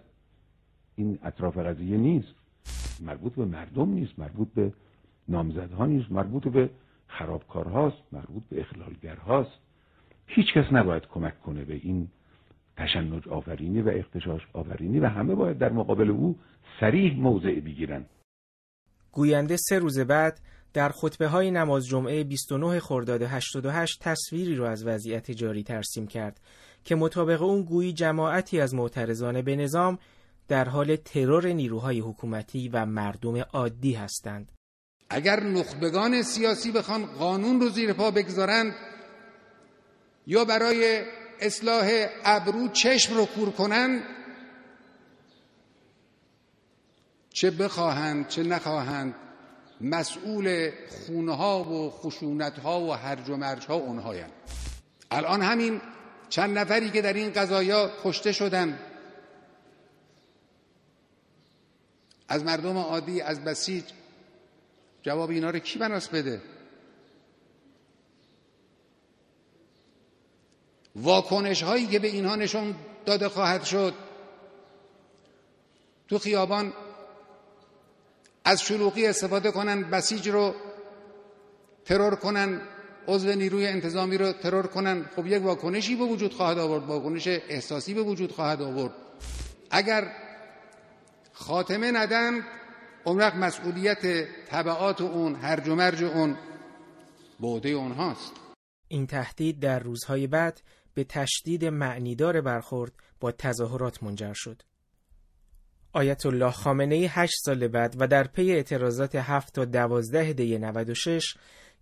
این 0.96 1.18
اطراف 1.22 1.58
قضیه 1.58 1.96
نیست. 1.96 2.34
مربوط 3.00 3.34
به 3.34 3.44
مردم 3.44 3.90
نیست 3.90 4.18
مربوط 4.18 4.48
به 4.54 4.72
نامزدها 5.28 5.86
نیست 5.86 6.12
مربوط 6.12 6.48
به 6.48 6.70
خرابکارهاست 7.06 8.02
مربوط 8.12 8.42
به 8.50 8.60
اخلالگرهاست. 8.60 9.58
هیچ 10.26 10.46
کس 10.54 10.72
نباید 10.72 11.06
کمک 11.06 11.42
کنه 11.42 11.64
به 11.64 11.74
این 11.74 12.08
تشنج 12.76 13.28
آفرینی 13.28 13.82
و 13.82 13.88
اختشاش 13.88 14.42
آفرینی 14.52 15.00
و 15.00 15.06
همه 15.06 15.34
باید 15.34 15.58
در 15.58 15.72
مقابل 15.72 16.10
او 16.10 16.38
سریح 16.80 17.20
موضع 17.20 17.60
بگیرن. 17.60 18.06
گوینده 19.12 19.56
سه 19.56 19.78
روز 19.78 19.98
بعد 19.98 20.40
در 20.72 20.88
خطبه 20.88 21.28
های 21.28 21.50
نماز 21.50 21.86
جمعه 21.86 22.24
29 22.24 22.80
خرداد 22.80 23.22
88 23.22 23.98
تصویری 24.00 24.56
را 24.56 24.70
از 24.70 24.86
وضعیت 24.86 25.30
جاری 25.30 25.62
ترسیم 25.62 26.06
کرد. 26.06 26.40
که 26.84 26.94
مطابق 26.94 27.42
اون 27.42 27.62
گویی 27.62 27.92
جماعتی 27.92 28.60
از 28.60 28.74
معترضان 28.74 29.42
به 29.42 29.56
نظام 29.56 29.98
در 30.48 30.68
حال 30.68 30.96
ترور 30.96 31.46
نیروهای 31.46 32.00
حکومتی 32.00 32.68
و 32.68 32.86
مردم 32.86 33.36
عادی 33.36 33.92
هستند. 33.92 34.52
اگر 35.10 35.42
نخبگان 35.42 36.22
سیاسی 36.22 36.72
بخوان 36.72 37.06
قانون 37.06 37.60
رو 37.60 37.68
زیر 37.68 37.92
پا 37.92 38.10
بگذارند 38.10 38.74
یا 40.26 40.44
برای 40.44 41.02
اصلاح 41.40 42.06
ابرو 42.24 42.68
چشم 42.68 43.14
رو 43.14 43.26
کور 43.26 43.50
کنند 43.50 44.02
چه 47.32 47.50
بخواهند 47.50 48.28
چه 48.28 48.42
نخواهند 48.42 49.14
مسئول 49.80 50.70
خونه 50.88 51.32
و 51.32 51.90
خشونت 51.90 52.58
ها 52.58 52.80
و 52.80 52.92
هرج 52.92 53.30
و 53.30 53.36
مرج 53.36 53.66
ها 53.66 53.74
اونهایند 53.74 54.32
الان 55.10 55.42
همین 55.42 55.80
چند 56.30 56.58
نفری 56.58 56.90
که 56.90 57.02
در 57.02 57.12
این 57.12 57.32
قضایا 57.32 57.90
کشته 58.04 58.32
شدن. 58.32 58.78
از 62.28 62.44
مردم 62.44 62.76
عادی 62.78 63.20
از 63.20 63.44
بسیج. 63.44 63.84
جواب 65.02 65.30
اینا 65.30 65.50
رو 65.50 65.58
کی 65.58 65.78
بناس 65.78 66.08
بده؟ 66.08 66.42
واکنش 70.96 71.62
هایی 71.62 71.86
که 71.86 71.98
به 71.98 72.08
اینها 72.08 72.36
نشون 72.36 72.74
داده 73.06 73.28
خواهد 73.28 73.64
شد. 73.64 73.94
تو 76.08 76.18
خیابان 76.18 76.72
از 78.44 78.62
شلوغی 78.62 79.06
استفاده 79.06 79.50
کنن 79.50 79.90
بسیج 79.90 80.28
رو 80.28 80.54
ترور 81.84 82.16
کنن. 82.16 82.60
عضو 83.08 83.32
نیروی 83.32 83.66
انتظامی 83.66 84.18
رو 84.18 84.32
ترور 84.32 84.66
کنن. 84.66 85.04
خب 85.16 85.26
یک 85.26 85.42
واکنشی 85.42 85.96
به 85.96 86.04
وجود 86.04 86.34
خواهد 86.34 86.58
آورد 86.58 86.84
واکنش 86.84 87.28
احساسی 87.28 87.94
به 87.94 88.02
وجود 88.02 88.32
خواهد 88.32 88.62
آورد. 88.62 88.92
اگر 89.70 90.12
خاتمه 91.32 91.90
ندن 91.90 92.40
اون 93.04 93.36
مسئولیت 93.36 94.28
طبعات 94.48 95.00
اون 95.00 95.34
هرج 95.34 95.68
و 95.68 95.74
مرج 95.74 96.04
اون 96.04 96.36
بوده 97.38 97.68
اونهاست. 97.68 98.32
این 98.88 99.06
تهدید 99.06 99.60
در 99.60 99.78
روزهای 99.78 100.26
بعد 100.26 100.60
به 100.94 101.04
تشدید 101.04 101.64
معنیدار 101.64 102.40
برخورد 102.40 102.92
با 103.20 103.32
تظاهرات 103.32 104.02
منجر 104.02 104.32
شد. 104.34 104.62
آیت 105.92 106.26
الله 106.26 106.50
خامنه 106.50 106.94
ای 106.94 107.06
هشت 107.06 107.34
سال 107.44 107.68
بعد 107.68 107.96
و 107.98 108.06
در 108.06 108.24
پی 108.24 108.52
اعتراضات 108.52 109.14
هفت 109.14 109.54
تا 109.54 109.64
دوازده 109.64 110.32
دی 110.32 110.58
96 110.58 111.34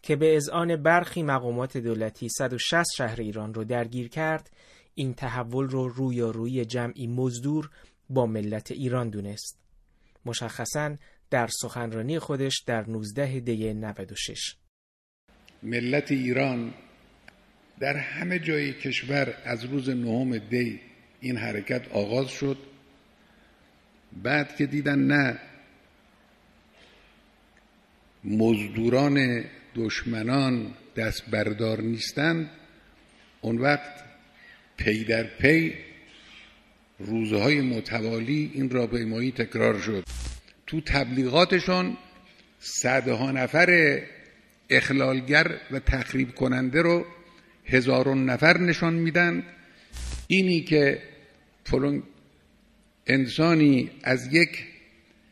که 0.02 0.16
به 0.16 0.36
اذعان 0.36 0.76
برخی 0.76 1.22
مقامات 1.22 1.76
دولتی 1.76 2.28
160 2.28 2.86
شهر 2.96 3.20
ایران 3.20 3.54
رو 3.54 3.64
درگیر 3.64 4.08
کرد 4.08 4.50
این 4.94 5.14
تحول 5.14 5.68
رو 5.68 5.88
روی 6.32 6.64
جمعی 6.64 7.06
مزدور 7.06 7.70
با 8.10 8.26
ملت 8.26 8.70
ایران 8.70 9.10
دونست. 9.10 9.58
مشخصا 10.24 10.96
در 11.30 11.46
سخنرانی 11.46 12.18
خودش 12.18 12.62
در 12.66 12.90
19 12.90 13.40
دی 13.40 13.74
96 13.74 14.56
ملت 15.62 16.12
ایران 16.12 16.74
در 17.80 17.96
همه 17.96 18.38
جای 18.38 18.72
کشور 18.72 19.34
از 19.44 19.64
روز 19.64 19.88
نهم 19.88 20.38
دی 20.38 20.80
این 21.20 21.36
حرکت 21.36 21.88
آغاز 21.92 22.28
شد. 22.28 22.58
بعد 24.22 24.56
که 24.56 24.66
دیدن 24.66 24.98
نه 24.98 25.38
مزدوران 28.24 29.44
دشمنان 29.78 30.74
دست 30.96 31.30
بردار 31.30 31.80
نیستند. 31.80 32.50
اون 33.40 33.58
وقت 33.58 34.04
پی 34.76 35.04
در 35.04 35.22
پی 35.22 35.74
روزهای 36.98 37.60
متوالی 37.60 38.50
این 38.54 38.70
راهپیمایی 38.70 39.32
تکرار 39.32 39.80
شد. 39.80 40.04
تو 40.66 40.80
تبلیغاتشون 40.80 41.96
صدها 42.58 43.32
نفر 43.32 44.00
اخلالگر 44.70 45.60
و 45.70 45.78
تخریب 45.78 46.34
کننده 46.34 46.82
رو 46.82 47.06
هزارون 47.64 48.24
نفر 48.24 48.58
نشان 48.58 48.94
میدن. 48.94 49.42
اینی 50.26 50.60
که 50.60 51.02
فلان 51.64 52.02
انسانی 53.06 53.90
از 54.02 54.34
یک 54.34 54.64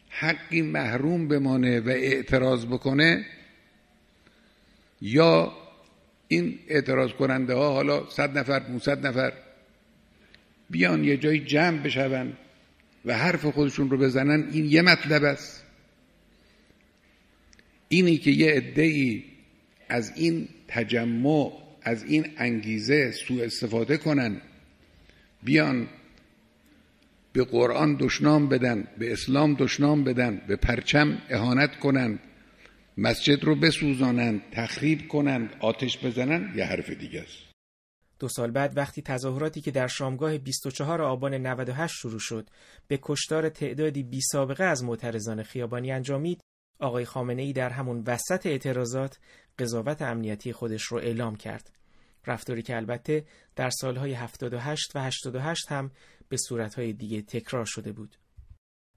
حقی 0.09 0.63
محروم 0.63 1.29
بمانه 1.29 1.81
و 1.81 1.89
اعتراض 1.89 2.67
بکنه 2.67 3.27
یا 5.01 5.53
این 6.29 6.59
اعتراض 6.69 7.11
کننده 7.11 7.55
ها 7.55 7.73
حالا 7.73 8.11
صد 8.11 8.39
نفر 8.39 8.61
500 8.61 9.07
نفر 9.07 9.33
بیان 10.71 11.05
یه 11.05 11.17
جایی 11.17 11.41
جمع 11.41 11.79
بشون 11.79 12.33
و 13.05 13.19
حرف 13.19 13.47
خودشون 13.47 13.91
رو 13.91 13.99
بزنن 13.99 14.49
این 14.53 14.65
یه 14.65 14.83
مطلب 14.83 15.25
است. 15.25 15.65
اینی 17.89 18.19
که 18.19 18.31
یه 18.31 18.53
عده 18.53 19.23
از 19.89 20.13
این 20.17 20.49
تجمع 20.69 21.53
از 21.83 22.05
این 22.05 22.27
انگیزه 22.37 23.11
سوء 23.11 23.45
استفاده 23.45 23.97
کنن 23.97 24.41
بیان 25.43 25.89
به 27.33 27.45
قرآن 27.45 27.97
دشنام 28.01 28.49
بدن 28.49 28.89
به 28.99 29.13
اسلام 29.13 29.55
دشنام 29.55 30.05
بدن 30.05 30.43
به 30.49 30.57
پرچم 30.57 31.19
اهانت 31.31 31.79
کنند 31.79 32.19
مسجد 32.97 33.45
رو 33.45 33.57
بسوزانند 33.57 34.43
تخریب 34.53 35.09
کنند 35.09 35.57
آتش 35.61 36.05
بزنند 36.05 36.57
یه 36.57 36.65
حرف 36.65 36.91
دیگه 36.91 37.21
است. 37.21 37.47
دو 38.19 38.29
سال 38.29 38.51
بعد 38.51 38.77
وقتی 38.77 39.03
تظاهراتی 39.03 39.61
که 39.61 39.71
در 39.71 39.87
شامگاه 39.87 40.39
24 40.39 41.03
آبان 41.03 41.35
98 41.35 41.95
شروع 41.95 42.19
شد 42.19 42.51
به 42.89 42.99
کشتار 43.03 43.49
تعدادی 43.49 44.03
بی 44.03 44.21
سابقه 44.21 44.65
از 44.65 44.85
معترضان 44.85 45.43
خیابانی 45.43 45.93
انجامید 45.93 46.41
آقای 46.81 47.05
خامنه 47.05 47.43
ای 47.43 47.53
در 47.53 47.71
همون 47.71 48.03
وسط 48.07 48.47
اعتراضات 48.47 49.19
قضاوت 49.59 50.03
امنیتی 50.03 50.53
خودش 50.53 50.83
رو 50.83 50.99
اعلام 50.99 51.37
کرد. 51.37 51.71
رفتاری 52.27 52.63
که 52.63 52.77
البته 52.77 53.25
در 53.57 53.71
سالهای 53.71 54.13
78 54.13 54.97
و 54.97 54.99
88 54.99 55.73
هم 55.73 55.91
به 56.29 56.37
صورتهای 56.37 56.93
دیگه 56.93 57.23
تکرار 57.23 57.65
شده 57.65 57.93
بود. 57.93 58.17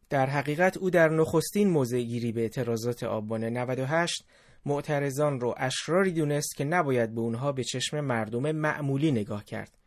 در 0.10 0.25
حقیقت 0.25 0.78
او 0.78 0.89
در 0.89 1.10
نخستین 1.10 1.70
موضع 1.70 2.01
گیری 2.01 2.32
به 2.32 2.42
اعتراضات 2.42 3.04
آبان 3.04 3.44
98 3.44 4.25
معترضان 4.66 5.39
رو 5.39 5.56
اشراری 5.58 6.12
دونست 6.12 6.56
که 6.56 6.63
نباید 6.63 7.16
به 7.16 7.22
اونها 7.22 7.51
به 7.51 7.63
چشم 7.63 8.00
مردم 8.00 8.51
معمولی 8.51 9.12
نگاه 9.12 9.44
کرد. 9.44 9.78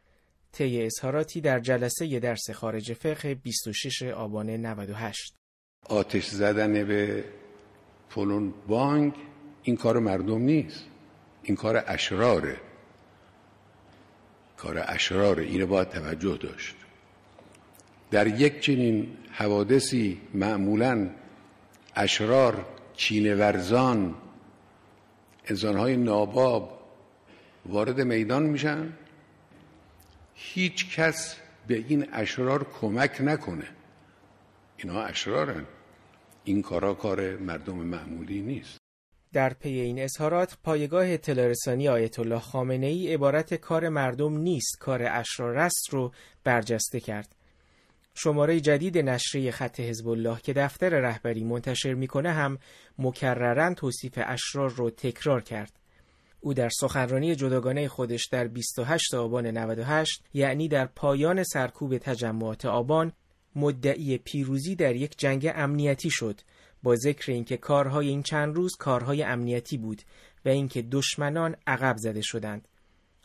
طی 0.52 0.83
اظهاراتی 0.83 1.41
در 1.41 1.61
جلسه 1.61 2.21
درس 2.21 2.50
خارج 2.50 2.93
فقه 2.93 3.35
26 3.35 4.02
آبان 4.02 4.50
98 4.50 5.35
آتش 5.88 6.26
زدن 6.26 6.85
به 6.85 7.25
فلون 8.09 8.55
بانک 8.69 9.14
این 9.62 9.76
کار 9.76 9.99
مردم 9.99 10.38
نیست. 10.38 10.85
این 11.43 11.57
کار 11.57 11.85
اشراره. 11.87 12.57
کار 14.57 14.85
اشراره. 14.87 15.45
اینو 15.45 15.67
باید 15.67 15.88
توجه 15.88 16.37
داشت. 16.37 16.76
در 18.12 18.26
یک 18.26 18.61
چنین 18.61 19.16
حوادثی 19.31 20.21
معمولا 20.35 21.11
اشرار 21.97 22.66
چین 22.97 23.35
ورزان 23.35 24.14
انسانهای 25.45 25.97
ناباب 25.97 26.83
وارد 27.66 28.00
میدان 28.00 28.42
میشن 28.42 28.92
هیچ 30.35 30.97
کس 30.97 31.37
به 31.66 31.85
این 31.88 32.07
اشرار 32.12 32.66
کمک 32.81 33.21
نکنه. 33.21 33.69
اینها 34.76 35.04
اشرارن. 35.04 35.66
این 36.45 36.62
کارا 36.62 36.95
کار 36.95 37.37
مردم 37.37 37.75
معمولی 37.75 38.42
نیست. 38.42 38.78
در 39.33 39.52
پی 39.52 39.69
این 39.69 40.02
اظهارات 40.02 40.57
پایگاه 40.64 41.07
اطلاع 41.09 41.47
رسانی 41.47 41.88
آیت 41.88 42.19
الله 42.19 42.38
خامنه 42.38 42.87
ای 42.87 43.14
عبارت 43.14 43.54
کار 43.54 43.88
مردم 43.88 44.37
نیست 44.37 44.78
کار 44.81 45.02
اشرار 45.02 45.59
است 45.59 45.90
رو 45.90 46.12
برجسته 46.45 47.00
کرد. 47.00 47.41
شماره 48.14 48.61
جدید 48.61 48.99
نشریه 48.99 49.50
خط 49.50 49.81
حزب 49.81 50.09
الله 50.09 50.40
که 50.40 50.52
دفتر 50.52 50.88
رهبری 50.88 51.45
منتشر 51.45 51.95
می‌کنه 51.95 52.33
هم 52.33 52.59
مکررن 52.99 53.75
توصیف 53.75 54.12
اشرار 54.16 54.71
رو 54.71 54.90
تکرار 54.90 55.42
کرد. 55.42 55.78
او 56.40 56.54
در 56.54 56.69
سخنرانی 56.81 57.35
جداگانه 57.35 57.88
خودش 57.88 58.26
در 58.26 58.49
28 58.49 59.14
آبان 59.14 59.47
98 59.47 60.25
یعنی 60.35 60.69
در 60.69 60.87
پایان 60.87 61.42
سرکوب 61.42 61.99
تجمعات 61.99 62.64
آبان 62.64 63.12
مدعی 63.57 64.19
پیروزی 64.19 64.76
در 64.76 64.97
یک 64.97 65.19
جنگ 65.19 65.52
امنیتی 65.54 66.11
شد 66.11 66.40
با 66.83 66.97
ذکر 66.97 67.33
اینکه 67.33 67.57
کارهای 67.57 68.09
این 68.09 68.23
چند 68.23 68.54
روز 68.54 68.76
کارهای 68.78 69.23
امنیتی 69.23 69.78
بود 69.78 70.02
و 70.45 70.49
اینکه 70.49 70.83
دشمنان 70.83 71.57
عقب 71.66 71.97
زده 71.97 72.21
شدند. 72.21 72.69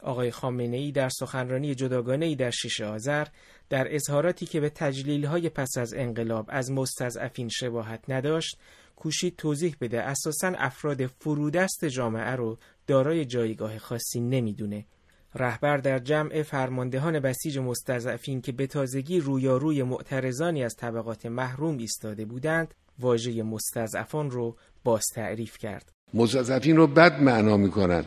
آقای 0.04 0.32
خامنه 0.32 0.78
ای 0.78 0.92
در 0.92 1.10
سخنرانی 1.10 1.76
جداگانه 1.76 2.26
ای 2.26 2.36
در 2.36 2.52
شیش 2.52 2.82
آذر 2.82 3.28
در 3.70 3.96
اظهاراتی 3.96 4.46
که 4.46 4.60
به 4.60 4.70
تجلیل 4.70 5.26
های 5.26 5.50
پس 5.50 5.78
از 5.78 5.94
انقلاب 5.94 6.46
از 6.50 6.72
مستضعفین 6.72 7.50
شباهت 7.50 8.04
نداشت 8.08 8.58
کوشید 8.96 9.36
توضیح 9.36 9.76
بده. 9.82 10.02
اساسا 10.02 10.48
افراد 10.58 11.06
فرودست 11.06 11.86
جامعه 11.86 12.36
رو 12.36 12.58
دارای 12.88 13.26
جایگاه 13.26 13.78
خاصی 13.78 14.20
نمی‌دونه. 14.20 14.86
رهبر 15.36 15.78
در 15.78 16.00
جمع 16.00 16.42
فرماندهان 16.44 17.20
بسیج 17.20 17.58
مستضعفین 17.58 18.42
که 18.42 18.52
به 18.52 18.68
تازگی 18.68 19.20
رویاروی 19.20 19.84
معترضانی 19.84 20.64
از 20.64 20.76
طبقات 20.76 21.26
محروم 21.26 21.78
ایستاده 21.78 22.26
بودند 22.26 22.74
واژه 23.00 23.44
مستضعفان 23.44 24.32
رو 24.32 24.56
باز 24.84 25.04
تعریف 25.16 25.58
کرد. 25.58 25.92
مستضعفین 26.14 26.78
رو 26.78 26.88
بد 26.88 27.22
معنا 27.22 27.58
می‌کنن. 27.58 28.06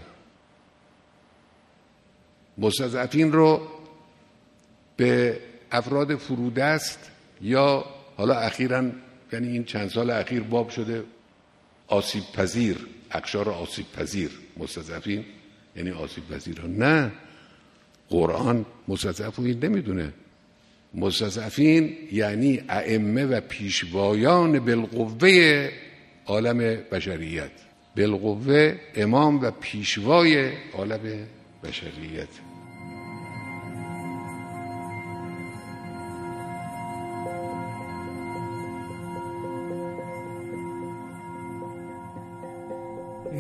مستضعفین 2.61 3.33
رو 3.33 3.61
به 4.97 5.39
افراد 5.73 6.17
فرودست 6.17 7.11
یا 7.43 7.85
حالا 8.17 8.35
اخیرا 8.35 8.91
یعنی 9.33 9.49
این 9.49 9.65
چند 9.65 9.89
سال 9.89 10.11
اخیر 10.11 10.43
باب 10.43 10.71
شده 10.71 11.05
آسیب 11.87 12.23
پذیر 12.35 12.77
اقشار 13.11 13.49
آسیب 13.49 13.87
پذیر 13.93 14.31
مستضعفین 14.57 15.25
یعنی 15.77 15.91
آسیب 15.91 16.29
پذیر 16.29 16.61
نه 16.61 17.13
قرآن 18.11 18.67
مستضعف 18.89 19.39
این 19.39 19.65
نمی‌دونه. 19.65 20.13
مستضعفین 20.95 21.97
یعنی 22.13 22.63
ائمه 22.69 23.25
و 23.25 23.41
پیشوایان 23.41 24.59
بالقوه 24.59 25.71
عالم 26.27 26.59
بشریت. 26.93 27.51
بالقوه 27.97 28.77
امام 28.97 29.41
و 29.41 29.51
پیشوای 29.51 30.51
عالم 30.73 31.27
بشریت. 31.65 32.50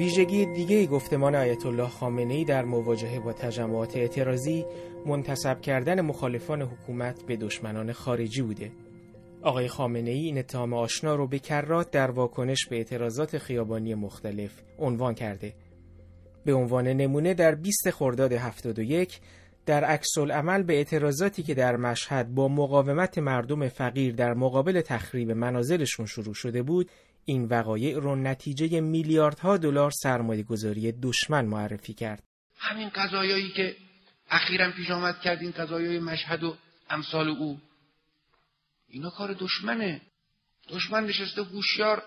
ویژگی 0.00 0.46
دیگه 0.46 0.86
گفتمان 0.86 1.34
آیت 1.34 1.66
الله 1.66 1.88
خامنه 1.88 2.34
ای 2.34 2.44
در 2.44 2.64
مواجهه 2.64 3.20
با 3.20 3.32
تجمعات 3.32 3.96
اعتراضی 3.96 4.66
منتصب 5.06 5.60
کردن 5.60 6.00
مخالفان 6.00 6.62
حکومت 6.62 7.22
به 7.22 7.36
دشمنان 7.36 7.92
خارجی 7.92 8.42
بوده. 8.42 8.72
آقای 9.42 9.68
خامنه 9.68 10.10
ای 10.10 10.20
این 10.20 10.38
اتهام 10.38 10.72
آشنا 10.72 11.14
رو 11.14 11.26
به 11.26 11.38
کرات 11.38 11.90
در 11.90 12.10
واکنش 12.10 12.66
به 12.66 12.76
اعتراضات 12.76 13.38
خیابانی 13.38 13.94
مختلف 13.94 14.50
عنوان 14.78 15.14
کرده. 15.14 15.54
به 16.44 16.54
عنوان 16.54 16.88
نمونه 16.88 17.34
در 17.34 17.54
20 17.54 17.90
خرداد 17.90 18.32
71 18.32 19.20
در 19.66 19.84
عکس 19.84 20.18
عمل 20.18 20.62
به 20.62 20.74
اعتراضاتی 20.74 21.42
که 21.42 21.54
در 21.54 21.76
مشهد 21.76 22.34
با 22.34 22.48
مقاومت 22.48 23.18
مردم 23.18 23.68
فقیر 23.68 24.14
در 24.14 24.34
مقابل 24.34 24.80
تخریب 24.80 25.30
منازلشون 25.30 26.06
شروع 26.06 26.34
شده 26.34 26.62
بود 26.62 26.90
این 27.30 27.44
وقایع 27.44 27.98
رو 27.98 28.16
نتیجه 28.16 28.80
میلیاردها 28.80 29.56
دلار 29.56 29.90
سرمایه 29.90 30.42
گذاری 30.42 30.92
دشمن 30.92 31.44
معرفی 31.44 31.94
کرد. 31.94 32.22
همین 32.58 32.88
قضایایی 32.88 33.48
که 33.48 33.76
اخیرا 34.30 34.70
پیش 34.70 34.90
آمد 34.90 35.20
کرد 35.20 35.40
این 35.40 35.50
قضایای 35.50 35.98
مشهد 35.98 36.44
و 36.44 36.56
امثال 36.90 37.28
او. 37.28 37.58
اینا 38.88 39.10
کار 39.10 39.32
دشمنه. 39.38 40.00
دشمن 40.68 41.04
نشسته 41.04 41.42
هوشیار. 41.42 42.02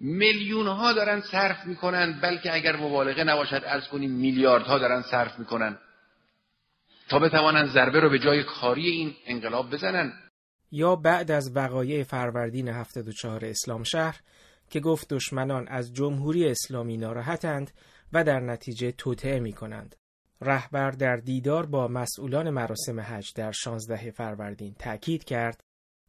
میلیون 0.00 0.66
ها 0.66 0.92
دارن 0.92 1.20
صرف 1.20 1.66
می‌کنن 1.66 2.20
بلکه 2.20 2.54
اگر 2.54 2.76
مبالغه 2.76 3.24
نباشد 3.24 3.62
از 3.66 3.88
کنیم 3.88 4.10
میلیاردها 4.10 4.78
دارن 4.78 5.02
صرف 5.02 5.38
می‌کنن. 5.38 5.78
تا 7.08 7.18
بتوانند 7.18 7.68
ضربه 7.68 8.00
رو 8.00 8.10
به 8.10 8.18
جای 8.18 8.42
کاری 8.42 8.86
این 8.86 9.14
انقلاب 9.26 9.70
بزنن. 9.70 10.12
یا 10.74 10.96
بعد 10.96 11.30
از 11.30 11.56
وقایع 11.56 12.02
فروردین 12.02 12.68
74 12.68 13.44
اسلام 13.44 13.82
شهر 13.82 14.20
که 14.70 14.80
گفت 14.80 15.08
دشمنان 15.08 15.68
از 15.68 15.92
جمهوری 15.92 16.48
اسلامی 16.48 16.96
ناراحتند 16.96 17.70
و 18.12 18.24
در 18.24 18.40
نتیجه 18.40 18.92
توطعه 18.92 19.40
می 19.40 19.52
کنند. 19.52 19.96
رهبر 20.40 20.90
در 20.90 21.16
دیدار 21.16 21.66
با 21.66 21.88
مسئولان 21.88 22.50
مراسم 22.50 23.00
حج 23.00 23.32
در 23.34 23.52
16 23.52 24.10
فروردین 24.10 24.74
تأکید 24.78 25.24
کرد 25.24 25.60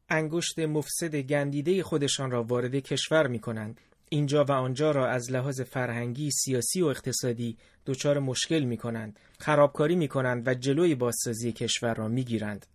انگشت 0.10 0.60
مفسد 0.60 1.16
گندیده 1.16 1.84
خودشان 1.84 2.32
را 2.32 2.44
وارد 2.44 2.76
کشور 2.76 3.28
می 3.28 3.40
کنند. 3.40 3.82
اینجا 4.10 4.46
و 4.46 4.52
آنجا 4.52 4.92
را 4.92 5.08
از 5.08 5.32
لحاظ 5.32 5.62
فرهنگی، 5.62 6.32
سیاسی 6.32 6.82
و 6.82 6.86
اقتصادی 6.86 7.58
دچار 7.86 8.20
مشکل 8.20 8.64
می 8.64 8.78
کنند. 8.78 9.20
خرابکاری 9.40 9.96
می 9.96 10.08
کنند 10.08 10.48
و 10.48 10.54
جلوی 10.54 10.96
بازسازی 10.96 11.52
کشور 11.52 11.94
را 11.94 12.08
می 12.08 12.24
گیرند. 12.24 12.66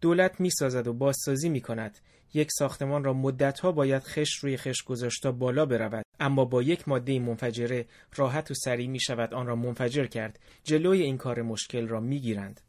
دولت 0.00 0.40
می 0.40 0.50
سازد 0.50 0.86
و 0.86 0.92
بازسازی 0.92 1.48
می 1.48 1.60
کند. 1.60 1.98
یک 2.34 2.48
ساختمان 2.58 3.04
را 3.04 3.12
مدتها 3.12 3.72
باید 3.72 4.02
خش 4.02 4.34
روی 4.34 4.56
خش 4.56 4.82
گذاشتا 4.82 5.32
بالا 5.32 5.66
برود 5.66 6.04
اما 6.20 6.44
با 6.44 6.62
یک 6.62 6.88
ماده 6.88 7.18
منفجره 7.18 7.86
راحت 8.16 8.50
و 8.50 8.54
سریع 8.54 8.88
می 8.88 9.00
شود 9.00 9.34
آن 9.34 9.46
را 9.46 9.56
منفجر 9.56 10.06
کرد 10.06 10.38
جلوی 10.64 11.02
این 11.02 11.18
کار 11.18 11.42
مشکل 11.42 11.88
را 11.88 12.00
می 12.00 12.20
گیرند. 12.20 12.60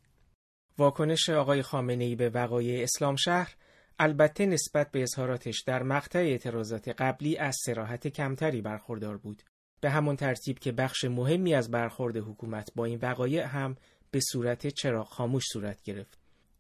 واکنش 0.78 1.30
آقای 1.30 1.62
خامنه 1.62 2.04
ای 2.04 2.16
به 2.16 2.30
وقایع 2.30 2.84
اسلام 2.84 3.16
شهر 3.16 3.56
البته 4.00 4.46
نسبت 4.46 4.92
به 4.92 5.04
اظهاراتش 5.04 5.62
در 5.62 5.84
مقطع 5.84 6.20
اعتراضات 6.20 6.90
قبلی 6.90 7.38
از 7.38 7.58
سراحت 7.66 8.08
کمتری 8.08 8.62
برخوردار 8.62 9.18
بود 9.18 9.44
به 9.82 9.90
همون 9.90 10.16
ترتیب 10.16 10.60
که 10.60 10.72
بخش 10.72 11.06
مهمی 11.06 11.54
از 11.54 11.72
برخورد 11.72 12.18
حکومت 12.18 12.70
با 12.76 12.86
این 12.86 13.00
وقایع 13.02 13.44
هم 13.44 13.76
به 14.12 14.20
صورت 14.20 14.68
چراغ 14.68 15.08
خاموش 15.08 15.44
صورت 15.54 15.82
گرفت 15.82 16.19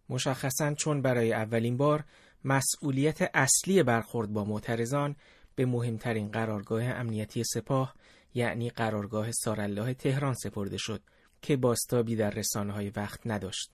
مشخصا 0.09 0.73
چون 0.73 1.01
برای 1.01 1.33
اولین 1.33 1.77
بار 1.77 2.03
مسئولیت 2.43 3.31
اصلی 3.33 3.83
برخورد 3.83 4.33
با 4.33 4.43
معترضان 4.43 5.15
به 5.55 5.65
مهمترین 5.65 6.31
قرارگاه 6.31 6.83
امنیتی 6.83 7.43
سپاه 7.43 7.95
یعنی 8.33 8.69
قرارگاه 8.69 9.31
سارالله 9.31 9.93
تهران 9.93 10.33
سپرده 10.33 10.77
شد 10.77 11.01
که 11.41 11.57
باستابی 11.57 12.15
در 12.15 12.29
رسانه 12.29 12.73
های 12.73 12.89
وقت 12.89 13.19
نداشت. 13.25 13.71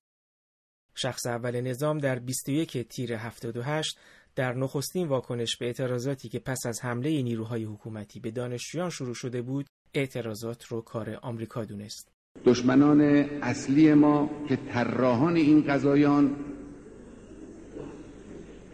شخص 0.96 1.26
اول 1.26 1.62
نظام 1.62 1.98
در 1.98 2.20
21 2.20 2.78
تیر 2.78 3.16
78 3.16 4.00
در 4.36 4.54
نخستین 4.54 5.08
واکنش 5.08 5.58
به 5.58 5.66
اعتراضاتی 5.66 6.30
که 6.30 6.40
پس 6.40 6.66
از 6.66 6.82
حمله 6.82 7.22
نیروهای 7.22 7.64
حکومتی 7.64 8.20
به 8.20 8.32
دانشجویان 8.32 8.90
شروع 8.90 9.14
شده 9.14 9.42
بود 9.42 9.68
اعتراضات 9.94 10.66
رو 10.66 10.82
کار 10.82 11.20
آمریکا 11.22 11.66
دونست. 11.66 12.15
دشمنان 12.46 13.02
اصلی 13.42 13.94
ما 13.94 14.30
که 14.50 14.58
طراحان 14.74 15.36
این 15.36 15.62
قضایان 15.62 16.32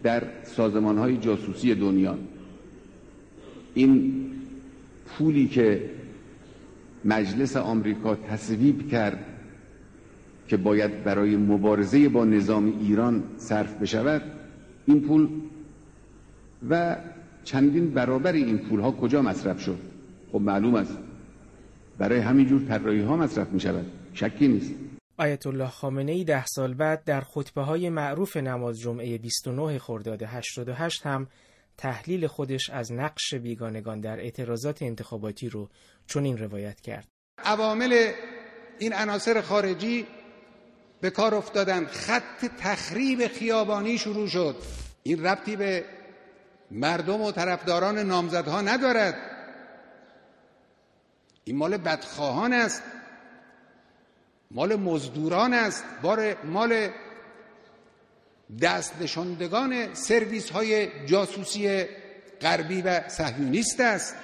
در 0.04 0.24
سازمان 0.44 0.98
های 0.98 1.18
جاسوسی 1.18 1.76
دنیا. 1.76 2.18
این 3.74 4.26
پولی 5.08 5.48
که 5.48 5.90
مجلس 7.06 7.58
آمریکا 7.58 8.16
تصویب 8.16 8.90
کرد 8.90 9.26
که 10.48 10.58
باید 10.58 11.04
برای 11.04 11.36
مبارزه 11.36 12.10
با 12.10 12.26
نظام 12.26 12.74
ایران 12.80 13.24
صرف 13.38 13.74
بشود 13.74 14.22
این 14.86 15.02
پول 15.02 15.28
و 16.70 16.96
چندین 17.44 17.92
برابر 17.92 18.32
این 18.32 18.58
پول 18.58 18.80
ها 18.80 18.92
کجا 18.92 19.22
مصرف 19.22 19.62
شد؟ 19.62 19.78
خب 20.32 20.42
معلوم 20.42 20.76
است. 20.76 20.98
برای 22.02 22.20
همینجور 22.20 22.62
طراحی 22.68 23.02
ها 23.02 23.16
مصرف 23.16 23.48
می 23.48 23.60
شود 23.60 23.86
شکی 24.14 24.48
نیست. 24.48 24.72
آیت 25.18 25.48
الله 25.48 25.68
خامنه 25.68 26.12
ای 26.12 26.24
ده 26.24 26.46
سال 26.46 26.74
بعد 26.74 27.04
در 27.04 27.22
خطبه 27.22 27.62
های 27.62 27.90
معروف 27.90 28.38
نماز 28.38 28.80
جمعه 28.80 29.18
29 29.18 29.80
خرداد 29.80 30.24
88 30.24 31.06
هم 31.06 31.28
تحلیل 31.78 32.28
خودش 32.28 32.70
از 32.70 32.92
نقش 32.92 33.34
بیگانگان 33.34 34.00
در 34.00 34.20
اعتراضات 34.20 34.82
انتخاباتی 34.82 35.50
رو 35.50 35.70
چنین 36.08 36.38
روایت 36.38 36.82
کرد. 36.82 37.08
عوامل 37.38 38.12
این 38.80 38.94
عناصر 38.94 39.42
خارجی 39.42 40.06
به 41.02 41.10
کار 41.10 41.36
افتادن. 41.36 41.86
خط 41.86 42.46
تخریب 42.60 43.28
خیابانی 43.28 43.98
شروع 43.98 44.28
شد. 44.28 44.56
این 45.04 45.26
ربطی 45.26 45.56
به 45.56 45.86
مردم 46.72 47.22
و 47.22 47.32
طرفداران 47.32 48.00
نامزدها 48.00 48.62
ندارد. 48.62 49.31
این 51.44 51.58
مال 51.58 51.78
بدخواهان 51.78 52.54
است. 52.54 52.84
مال 54.52 54.76
مزدوران 54.76 55.54
است. 55.54 55.84
بار 56.02 56.46
مال 56.46 56.90
دست 58.62 59.02
نشاندگان 59.02 59.94
سرویس 59.94 60.50
های 60.50 60.88
جاسوسی 61.06 61.86
غربی 62.42 62.82
و 62.82 63.10
صهیونیست 63.10 63.80
است. 63.80 64.16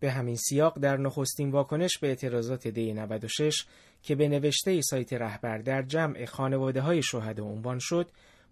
به 0.00 0.10
همین 0.10 0.36
سیاق 0.36 0.78
در 0.78 0.96
نخستین 0.96 1.50
واکنش 1.50 1.98
به 1.98 2.08
اعتراضات 2.08 2.68
دی 2.68 2.92
96 2.92 3.66
که 4.02 4.14
به 4.14 4.28
نوشته 4.28 4.80
سایت 4.80 5.12
رهبر 5.12 5.58
در 5.58 5.82
جمع 5.82 6.24
خانواده 6.24 6.80
های 6.80 7.02
شهده 7.02 7.42
عنوان 7.42 7.78
شد 7.78 8.10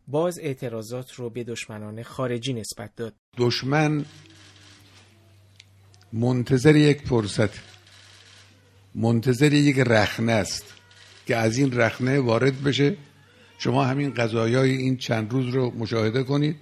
باز 0.09 0.39
اعتراضات 0.39 1.13
رو 1.13 1.31
به 1.31 1.45
دشمنان 1.45 2.03
خارجی 2.03 2.53
نسبت 2.53 2.97
داد. 2.97 3.15
دشمن 3.39 4.05
منتظر 6.13 6.77
یک 6.77 7.01
فرصت. 7.03 7.76
منتظر 8.97 9.53
یک 9.53 9.79
رخنه 9.79 10.33
است 10.33 10.65
که 11.27 11.37
از 11.37 11.59
این 11.59 11.73
رخنه 11.73 12.21
وارد 12.21 12.63
بشه. 12.63 12.97
شما 13.59 13.85
همین 13.85 14.15
قضایای 14.15 14.71
این 14.71 14.97
چند 14.97 15.33
روز 15.33 15.55
رو 15.55 15.73
مشاهده 15.79 16.23
کنید. 16.23 16.57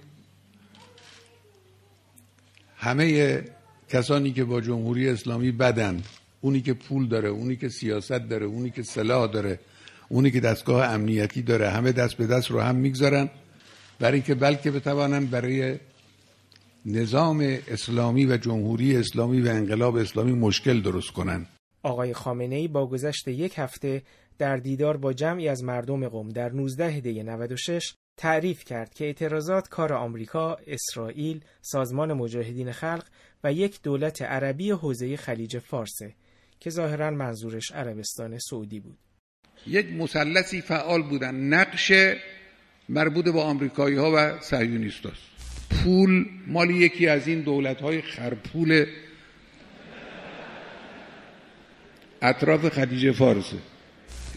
همه 2.77 3.41
کسانی 3.89 4.31
که 4.31 4.43
با 4.43 4.61
جمهوری 4.61 5.09
اسلامی 5.09 5.51
بدن 5.51 6.03
اونی 6.41 6.61
که 6.61 6.73
پول 6.73 7.07
داره 7.07 7.29
اونی 7.29 7.55
که 7.55 7.69
سیاست 7.69 8.11
داره 8.11 8.45
اونی 8.45 8.69
که 8.69 8.83
سلاح 8.83 9.31
داره 9.31 9.59
اونی 10.09 10.31
که 10.31 10.39
دستگاه 10.39 10.85
امنیتی 10.85 11.41
داره 11.41 11.69
همه 11.69 11.91
دست 11.91 12.17
به 12.17 12.27
دست 12.27 12.51
رو 12.51 12.61
هم 12.61 12.75
می‌گذارن. 12.75 13.29
برای 13.99 14.13
اینکه 14.13 14.35
بلکه 14.35 14.71
بتوانن 14.71 15.25
برای 15.25 15.75
نظام 16.85 17.57
اسلامی 17.67 18.25
و 18.25 18.37
جمهوری 18.37 18.97
اسلامی 18.97 19.41
و 19.41 19.49
انقلاب 19.49 19.95
اسلامی 19.95 20.31
مشکل 20.33 20.81
درست 20.81 21.11
کنن. 21.11 21.45
آقای 21.85 22.13
خامنه 22.13 22.55
ای 22.55 22.67
با 22.67 22.87
گذشت 22.87 23.27
یک 23.27 23.53
هفته 23.57 24.01
در 24.37 24.57
دیدار 24.57 24.97
با 24.97 25.13
جمعی 25.13 25.47
از 25.47 25.63
مردم 25.63 26.09
قم 26.09 26.29
در 26.29 26.51
19 26.51 26.99
دی 26.99 27.23
96 27.23 27.93
تعریف 28.17 28.63
کرد 28.63 28.93
که 28.93 29.05
اعتراضات 29.05 29.69
کار 29.69 29.93
آمریکا، 29.93 30.57
اسرائیل، 30.67 31.41
سازمان 31.61 32.13
مجاهدین 32.13 32.71
خلق 32.71 33.05
و 33.43 33.53
یک 33.53 33.81
دولت 33.81 34.21
عربی 34.21 34.71
حوزه 34.71 35.17
خلیج 35.17 35.57
فارسه 35.59 36.13
که 36.59 36.69
ظاهرا 36.69 37.11
منظورش 37.11 37.71
عربستان 37.71 38.37
سعودی 38.39 38.79
بود. 38.79 38.97
یک 39.67 39.85
مثلثی 39.91 40.61
فعال 40.61 41.03
بودن 41.03 41.35
نقش 41.35 41.91
مربوط 42.89 43.27
با 43.27 43.43
آمریکایی 43.43 43.95
ها 43.95 44.11
و 44.15 44.39
صهیونیست 44.41 45.03
پول 45.69 46.25
مال 46.47 46.69
یکی 46.69 47.07
از 47.07 47.27
این 47.27 47.41
دولت 47.41 47.81
های 47.81 48.01
خرپول 48.01 48.85
اطراف 52.21 52.69
خلیج 52.69 53.11
فارسه 53.11 53.57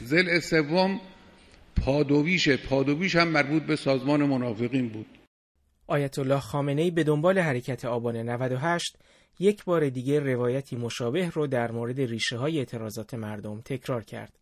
زل 0.05 0.41
سوم 0.41 1.01
پادویش 1.85 2.49
پادویش 2.49 3.17
هم 3.17 3.29
مربوط 3.29 3.63
به 3.63 3.77
سازمان 3.77 4.23
منافقین 4.23 4.89
بود 4.89 5.07
آیت 5.87 6.19
الله 6.19 6.41
خامنه 6.41 6.83
ای 6.83 6.91
به 6.91 7.05
دنبال 7.05 7.39
حرکت 7.39 7.85
آبان 7.85 8.17
98 8.17 8.97
یک 9.39 9.65
بار 9.65 9.89
دیگه 9.89 10.21
روایتی 10.21 10.77
مشابه 10.77 11.31
رو 11.31 11.47
در 11.47 11.71
مورد 11.71 12.01
ریشه 12.01 12.37
های 12.37 12.59
اعتراضات 12.59 13.15
مردم 13.15 13.61
تکرار 13.61 14.05
کرد. 14.05 14.39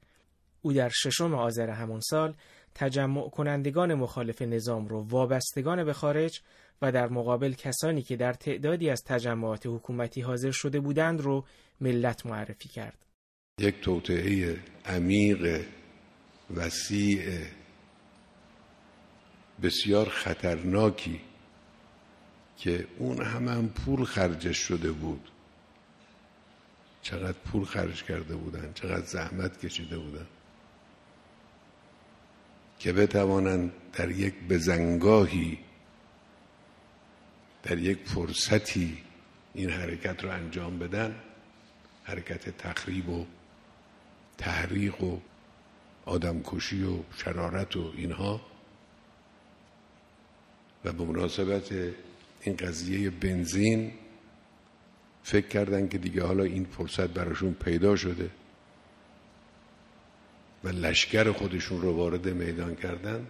او 0.63 0.73
در 0.73 0.89
ششم 0.89 1.35
آذر 1.35 1.71
همون 1.71 2.01
سال 2.01 2.35
تجمع 2.75 3.29
کنندگان 3.29 3.95
مخالف 3.95 4.43
نظام 4.43 4.89
رو 4.89 5.03
وابستگان 5.03 5.85
به 5.85 5.93
خارج 5.93 6.41
و 6.83 6.93
در 6.93 7.09
مقابل 7.09 7.53
کسانی 7.53 8.03
که 8.03 8.17
در 8.17 8.33
تعدادی 8.33 8.91
از 8.91 9.03
تجمعات 9.07 9.67
حکومتی 9.67 10.21
حاضر 10.21 10.51
شده 10.51 10.81
بودند 10.81 11.21
رو 11.21 11.45
ملت 11.81 12.27
معرفی 12.27 12.69
کرد. 12.69 13.06
یک 13.61 13.81
توطعه 13.81 14.59
عمیق 14.87 15.65
وسیع 16.57 17.45
بسیار 19.63 20.09
خطرناکی 20.09 21.21
که 22.59 22.87
اون 22.99 23.23
هم, 23.23 23.49
هم 23.49 23.69
پول 23.69 24.05
خرجش 24.05 24.59
شده 24.59 24.93
بود. 24.93 25.31
چقدر 27.03 27.39
پول 27.39 27.65
خرج 27.65 28.03
کرده 28.03 28.37
بودن 28.37 28.73
چقدر 28.75 29.07
زحمت 29.07 29.67
کشیده 29.67 29.99
بودن. 29.99 30.27
که 32.79 32.93
بتوانند 32.93 33.73
در 33.93 34.11
یک 34.11 34.35
بزنگاهی 34.49 35.59
در 37.63 37.79
یک 37.79 37.99
فرصتی 38.05 38.99
این 39.55 39.71
حرکت 39.71 40.25
رو 40.25 40.31
انجام 40.31 40.79
بدن 40.79 41.15
حرکت 42.05 42.59
تخریب 42.59 43.09
و 43.09 43.27
تحریق 44.39 45.03
و 45.03 45.19
آدمکشی 46.05 46.85
و 46.85 46.99
شرارت 47.17 47.77
و 47.77 47.93
اینها. 47.97 48.41
و 50.85 50.93
به 50.93 51.05
مناسبت 51.05 51.73
این 52.41 52.57
قضیه 52.57 53.11
بنزین 53.11 53.93
فکر 55.23 55.49
کردن 55.49 55.89
که 55.89 55.99
دیگه 55.99 56.23
حالا 56.23 56.45
این 56.45 56.65
فرصت 56.65 57.07
براشون 57.07 57.55
پیدا 57.55 57.97
شده 57.97 58.31
و 60.65 60.69
لشکر 60.69 61.33
خودشون 61.33 61.81
رو 61.81 61.97
وارد 61.97 62.29
میدان 62.29 62.75
کردن 62.75 63.27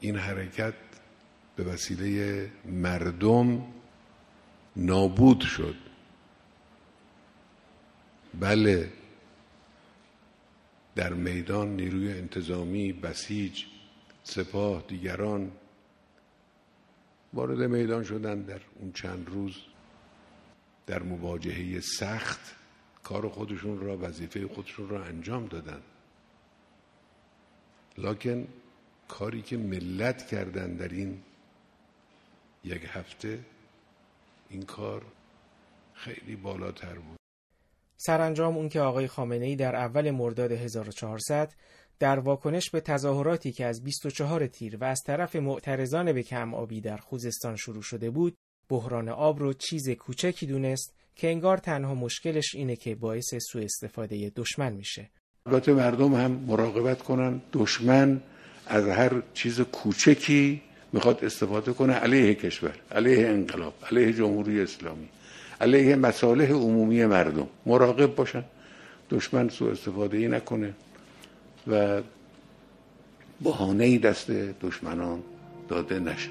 این 0.00 0.16
حرکت 0.16 0.74
به 1.56 1.64
وسیله 1.64 2.50
مردم 2.64 3.62
نابود 4.76 5.40
شد. 5.40 5.76
بله 8.40 8.92
در 10.94 11.12
میدان 11.12 11.76
نیروی 11.76 12.12
انتظامی 12.12 12.92
بسیج 12.92 13.64
سپاه 14.24 14.84
دیگران 14.88 15.52
وارد 17.32 17.62
میدان 17.62 18.04
شدن 18.04 18.42
در 18.42 18.60
اون 18.74 18.92
چند 18.92 19.28
روز 19.28 19.56
در 20.86 21.02
مواجهه 21.02 21.80
سخت 21.80 22.56
کار 23.02 23.28
خودشون 23.28 23.80
را 23.80 23.98
وظیفه 23.98 24.48
خودشون 24.48 24.88
را 24.88 25.04
انجام 25.04 25.46
دادن. 25.46 25.82
لکن 27.98 28.48
کاری 29.08 29.42
که 29.42 29.56
ملت 29.56 30.26
کردن 30.26 30.76
در 30.76 30.88
این 30.88 31.22
یک 32.64 32.82
هفته 32.88 33.44
این 34.50 34.62
کار 34.62 35.02
خیلی 35.94 36.36
بالاتر 36.36 36.94
بود. 36.94 37.21
سرانجام 38.06 38.56
اون 38.56 38.68
که 38.68 38.80
آقای 38.80 39.06
خامنه 39.06 39.46
ای 39.46 39.56
در 39.56 39.76
اول 39.76 40.10
مرداد 40.10 40.52
1400 40.52 41.52
در 41.98 42.18
واکنش 42.18 42.70
به 42.70 42.80
تظاهراتی 42.80 43.52
که 43.52 43.66
از 43.66 43.84
24 43.84 44.46
تیر 44.46 44.76
و 44.76 44.84
از 44.84 45.02
طرف 45.06 45.36
معترضان 45.36 46.12
به 46.12 46.22
کم 46.22 46.54
آبی 46.54 46.80
در 46.80 46.96
خوزستان 46.96 47.56
شروع 47.56 47.82
شده 47.82 48.10
بود 48.10 48.36
بحران 48.68 49.08
آب 49.08 49.38
رو 49.38 49.52
چیز 49.52 49.90
کوچکی 49.90 50.46
دونست 50.46 50.94
که 51.16 51.28
انگار 51.30 51.58
تنها 51.58 51.94
مشکلش 51.94 52.54
اینه 52.54 52.76
که 52.76 52.94
باعث 52.94 53.34
سوء 53.50 53.62
استفاده 53.62 54.32
دشمن 54.36 54.72
میشه. 54.72 55.10
البته 55.46 55.72
مردم 55.72 56.14
هم 56.14 56.30
مراقبت 56.30 57.02
کنن 57.02 57.42
دشمن 57.52 58.20
از 58.66 58.88
هر 58.88 59.22
چیز 59.34 59.60
کوچکی 59.60 60.62
می‌خواد 60.92 61.24
استفاده 61.24 61.72
کنه 61.72 61.92
علیه 61.92 62.34
کشور 62.34 62.74
علیه 62.90 63.28
انقلاب 63.28 63.74
علیه 63.90 64.12
جمهوری 64.12 64.60
اسلامی. 64.60 65.08
علیه 65.60 65.96
مصالح 65.96 66.50
عمومی 66.52 67.06
مردم. 67.06 67.46
مراقب 67.66 68.14
باشن. 68.14 68.44
دشمن 69.10 69.48
سوء 69.48 69.70
استفاده 69.72 70.16
ای 70.16 70.28
نکنه 70.28 70.74
و 71.66 72.02
بهانه 73.40 73.84
ای 73.84 73.98
دست 73.98 74.30
دشمنان 74.30 75.22
داده 75.68 75.98
نشه. 76.00 76.30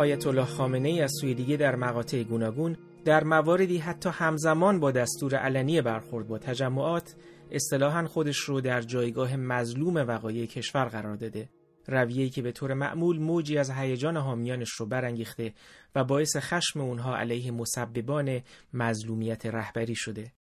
آیت 0.00 0.26
الله 0.26 0.44
خامنه 0.44 0.88
ای 0.88 1.00
از 1.00 1.12
سوی 1.20 1.34
دیگه 1.34 1.56
در 1.56 1.76
مقاطع 1.76 2.22
گوناگون 2.22 2.76
در 3.04 3.24
مواردی 3.24 3.78
حتی 3.78 4.08
همزمان 4.08 4.80
با 4.80 4.90
دستور 4.90 5.34
علنی 5.36 5.82
برخورد 5.82 6.28
با 6.28 6.38
تجمعات 6.38 7.14
اصطلاحا 7.50 8.06
خودش 8.06 8.36
رو 8.36 8.60
در 8.60 8.80
جایگاه 8.80 9.36
مظلوم 9.36 9.96
وقایع 9.96 10.46
کشور 10.46 10.84
قرار 10.84 11.16
داده 11.16 11.48
رویه‌ای 11.86 12.30
که 12.30 12.42
به 12.42 12.52
طور 12.52 12.74
معمول 12.74 13.18
موجی 13.18 13.58
از 13.58 13.70
هیجان 13.70 14.16
حامیانش 14.16 14.70
رو 14.70 14.86
برانگیخته 14.86 15.54
و 15.94 16.04
باعث 16.04 16.36
خشم 16.36 16.80
اونها 16.80 17.16
علیه 17.16 17.50
مسببان 17.50 18.40
مظلومیت 18.74 19.46
رهبری 19.46 19.94
شده 19.94 20.32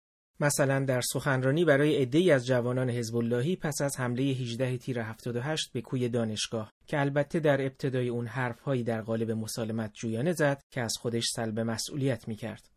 مثلا 0.40 0.84
در 0.84 1.00
سخنرانی 1.00 1.64
برای 1.64 1.96
عده‌ای 1.96 2.30
از 2.30 2.46
جوانان 2.46 2.90
حزب 2.90 3.16
اللهی 3.16 3.56
پس 3.56 3.80
از 3.80 4.00
حمله 4.00 4.22
18 4.22 4.76
تیر 4.76 5.00
78 5.00 5.72
به 5.72 5.80
کوی 5.80 6.08
دانشگاه 6.08 6.72
که 6.86 7.00
البته 7.00 7.40
در 7.40 7.62
ابتدای 7.62 8.08
اون 8.08 8.26
حرفهایی 8.26 8.82
در 8.82 9.00
قالب 9.00 9.30
مسالمت 9.30 9.90
جویانه 9.94 10.32
زد 10.32 10.60
که 10.70 10.80
از 10.80 10.94
خودش 11.00 11.24
سلب 11.36 11.60
مسئولیت 11.60 12.28
می‌کرد. 12.28 12.68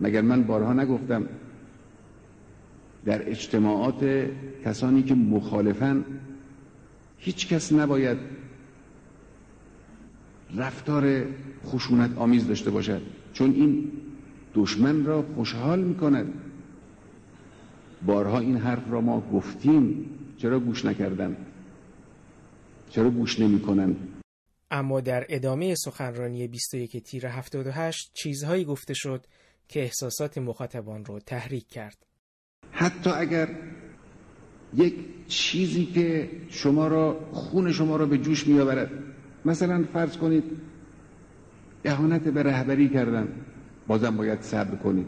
مگر 0.00 0.20
من 0.20 0.42
بارها 0.42 0.72
نگفتم 0.72 1.28
در 3.04 3.30
اجتماعات 3.30 4.28
کسانی 4.64 5.02
که 5.02 5.14
مخالفن 5.14 6.04
هیچ 7.18 7.48
کس 7.48 7.72
نباید 7.72 8.18
رفتار 10.56 11.24
خشونت 11.66 12.18
آمیز 12.18 12.48
داشته 12.48 12.70
باشد. 12.70 13.02
چون 13.32 13.52
این 13.54 13.92
دشمن 14.54 15.04
را 15.04 15.24
خوشحال 15.34 15.80
می 15.80 15.94
کند 15.94 16.32
بارها 18.06 18.38
این 18.38 18.56
حرف 18.56 18.90
را 18.90 19.00
ما 19.00 19.20
گفتیم. 19.20 20.10
چرا 20.36 20.60
گوش 20.60 20.84
نکردن؟ 20.84 21.36
چرا 22.90 23.10
گوش 23.10 23.40
نمی 23.40 23.60
کنن 23.60 23.96
اما 24.70 25.00
در 25.00 25.26
ادامه 25.28 25.74
سخنرانی 25.74 26.48
21 26.48 26.96
تیر 26.96 27.26
78 27.26 28.10
چیزهایی 28.14 28.64
گفته 28.64 28.94
شد 28.94 29.26
که 29.68 29.80
احساسات 29.80 30.38
مخاطبان 30.38 31.04
رو 31.04 31.18
تحریک 31.18 31.68
کرد. 31.68 32.07
حتی 32.72 33.10
اگر 33.10 33.48
یک 34.76 34.94
چیزی 35.28 35.86
که 35.86 36.28
شما 36.50 36.88
را 36.88 37.20
خون 37.32 37.72
شما 37.72 37.96
را 37.96 38.06
به 38.06 38.18
جوش 38.18 38.46
می 38.46 38.60
آورد 38.60 38.90
مثلا 39.44 39.84
فرض 39.92 40.16
کنید 40.16 40.44
اهانت 41.84 42.22
به 42.22 42.42
رهبری 42.42 42.88
کردن. 42.88 43.28
بازم 43.86 44.16
باید 44.16 44.42
صبر 44.42 44.74
کنید. 44.76 45.06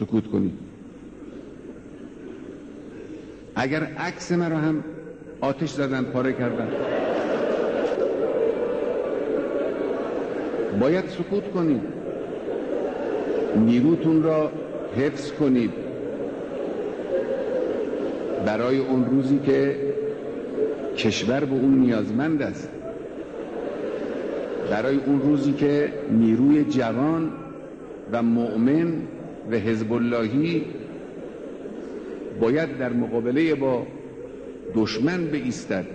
سکوت 0.00 0.26
کنید. 0.26 0.52
اگر 3.54 3.84
عکس 3.84 4.32
مرا 4.32 4.58
هم 4.58 4.84
آتش 5.40 5.70
زدن 5.70 6.02
پاره 6.02 6.32
کردن. 6.32 6.68
باید 10.80 11.08
سکوت 11.08 11.50
کنید. 11.52 11.80
نیروتون 13.56 14.22
را 14.22 14.52
حفظ 14.96 15.32
کنید. 15.32 15.81
برای 18.46 18.78
اون 18.78 19.04
روزی 19.04 19.38
که 19.46 19.76
کشور 20.96 21.44
به 21.44 21.54
اون 21.54 21.78
نیازمند 21.78 22.42
است. 22.42 22.68
برای 24.70 24.96
اون 25.06 25.20
روزی 25.22 25.52
که 25.52 25.92
نیروی 26.10 26.64
جوان 26.64 27.30
و 28.12 28.22
مؤمن 28.22 28.92
و 29.50 29.54
حزب 29.54 29.92
اللهی 29.92 30.64
باید 32.40 32.78
در 32.78 32.92
مقابله 32.92 33.54
با 33.54 33.86
دشمن 34.74 35.26
بایستد. 35.26 35.86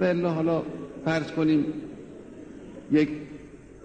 و 0.00 0.04
الا 0.04 0.30
حالا 0.30 0.62
فرض 1.04 1.32
کنیم 1.32 1.64
یک 2.92 3.08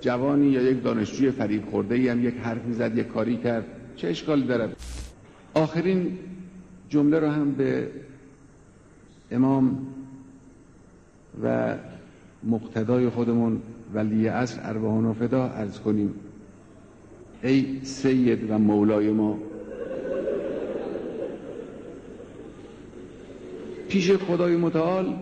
جوانی 0.02 0.48
یا 0.48 0.62
یک 0.62 0.84
دانشجوی 0.84 1.32
فریب 1.32 1.66
خورده 1.66 1.96
ای 1.96 2.08
هم 2.08 2.28
یک 2.28 2.34
حرفی 2.44 2.74
زد 2.74 2.98
یک 2.98 3.08
کاری 3.08 3.38
کرد 3.38 3.66
چه 3.96 4.08
اشکالی 4.08 4.44
دارد؟ 4.44 4.76
آخرین 5.54 6.18
جمله 6.90 7.20
را 7.20 7.32
هم 7.32 7.52
به 7.52 7.88
امام 9.32 9.88
و 11.44 11.76
مقتدای 12.44 13.10
خودمون 13.10 13.62
ولی 13.94 14.28
اصل 14.28 14.60
ارواحان 14.64 15.14
فدا 15.14 15.46
عرض 15.46 15.80
کنیم. 15.80 16.14
ای 17.44 17.80
سید 17.84 18.52
و 18.52 18.58
مولای 18.58 19.10
ما. 19.10 19.38
پیش 23.90 24.12
خدای 24.12 24.56
متعال 24.56 25.14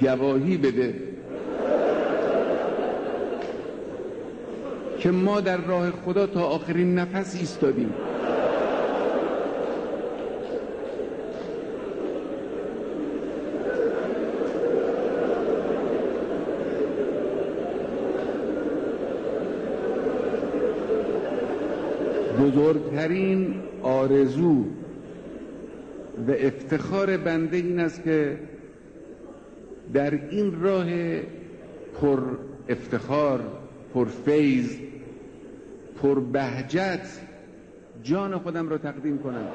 گواهی 0.00 0.56
بده. 0.56 0.94
که 4.98 5.10
ما 5.10 5.40
در 5.40 5.56
راه 5.56 5.90
خدا 5.90 6.26
تا 6.26 6.42
آخرین 6.42 6.94
نفس 6.98 7.36
ایستادیم. 7.36 7.92
بزرگترین 22.50 23.62
آرزو 23.82 24.64
و 26.28 26.30
افتخار 26.30 27.16
بنده 27.16 27.56
این 27.56 27.80
است 27.80 28.04
که 28.04 28.38
در 29.92 30.28
این 30.28 30.60
راه 30.60 30.86
پر 32.00 32.20
افتخار 32.68 33.40
پر 33.94 34.04
فیض 34.04 34.76
پر 36.02 36.20
بهجت 36.20 37.06
جان 38.02 38.38
خودم 38.38 38.68
را 38.68 38.78
تقدیم 38.78 39.18
کنم. 39.18 39.48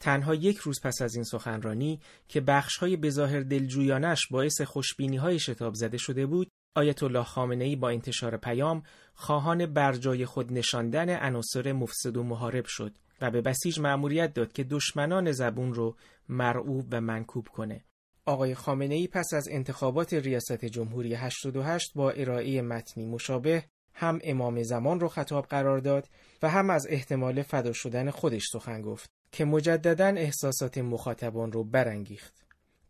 تنها 0.00 0.34
یک 0.34 0.56
روز 0.56 0.80
پس 0.84 1.02
از 1.02 1.14
این 1.14 1.24
سخنرانی 1.24 2.00
که 2.28 2.40
بخش 2.40 2.76
های 2.76 2.96
بظاهر 2.96 3.40
دلجویانش 3.40 4.26
باعث 4.30 4.60
خوشبینی 4.60 5.16
های 5.16 5.38
شتاب 5.38 5.74
زده 5.74 5.98
شده 5.98 6.26
بود 6.26 6.50
آیت 6.74 7.02
الله 7.02 7.22
خامنه 7.22 7.64
ای 7.64 7.76
با 7.76 7.90
انتشار 7.90 8.36
پیام 8.36 8.82
خواهان 9.14 9.66
بر 9.66 9.92
جای 9.92 10.24
خود 10.26 10.52
نشاندن 10.52 11.18
عناصر 11.18 11.72
مفسد 11.72 12.16
و 12.16 12.22
محارب 12.22 12.64
شد 12.66 12.92
و 13.20 13.30
به 13.30 13.40
بسیج 13.40 13.80
مأموریت 13.80 14.34
داد 14.34 14.52
که 14.52 14.64
دشمنان 14.64 15.32
زبون 15.32 15.74
رو 15.74 15.96
مرعوب 16.28 16.86
و 16.90 17.00
منکوب 17.00 17.48
کنه. 17.48 17.84
آقای 18.26 18.54
خامنه 18.54 18.94
ای 18.94 19.06
پس 19.06 19.34
از 19.34 19.48
انتخابات 19.50 20.14
ریاست 20.14 20.64
جمهوری 20.64 21.14
88 21.14 21.92
با 21.94 22.10
ارائه 22.10 22.62
متنی 22.62 23.06
مشابه 23.06 23.64
هم 23.94 24.18
امام 24.22 24.62
زمان 24.62 25.00
رو 25.00 25.08
خطاب 25.08 25.46
قرار 25.46 25.78
داد 25.78 26.08
و 26.42 26.50
هم 26.50 26.70
از 26.70 26.86
احتمال 26.90 27.42
فدا 27.42 27.72
شدن 27.72 28.10
خودش 28.10 28.42
سخن 28.52 28.82
گفت 28.82 29.10
که 29.32 29.44
مجددا 29.44 30.06
احساسات 30.06 30.78
مخاطبان 30.78 31.52
رو 31.52 31.64
برانگیخت. 31.64 32.41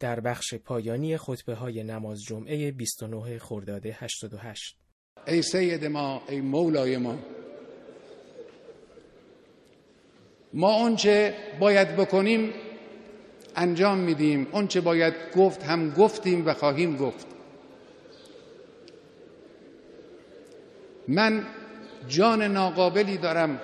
در 0.03 0.21
بخش 0.21 0.55
پایانی 0.55 1.17
خطبه 1.17 1.55
های 1.55 1.83
نماز 1.83 2.23
جمعه 2.23 2.73
29 2.73 3.39
خرداد 3.39 3.87
88 3.87 4.77
ای 5.27 5.43
سید 5.43 5.85
ما 5.85 6.23
ای 6.29 6.41
مولای 6.41 6.97
ما. 6.97 7.19
ما 10.53 10.75
آنچه 10.75 11.35
باید 11.61 11.97
بکنیم 11.97 12.53
انجام 13.57 13.99
میدیم. 13.99 14.47
آنچه 14.53 14.81
باید 14.81 15.15
گفت 15.37 15.63
هم 15.63 15.91
گفتیم 15.91 16.47
و 16.47 16.55
خواهیم 16.55 16.97
گفت. 16.97 17.27
من 21.09 21.47
جان 22.09 22.43
ناقابلی 22.43 23.17
دارم 23.17 23.61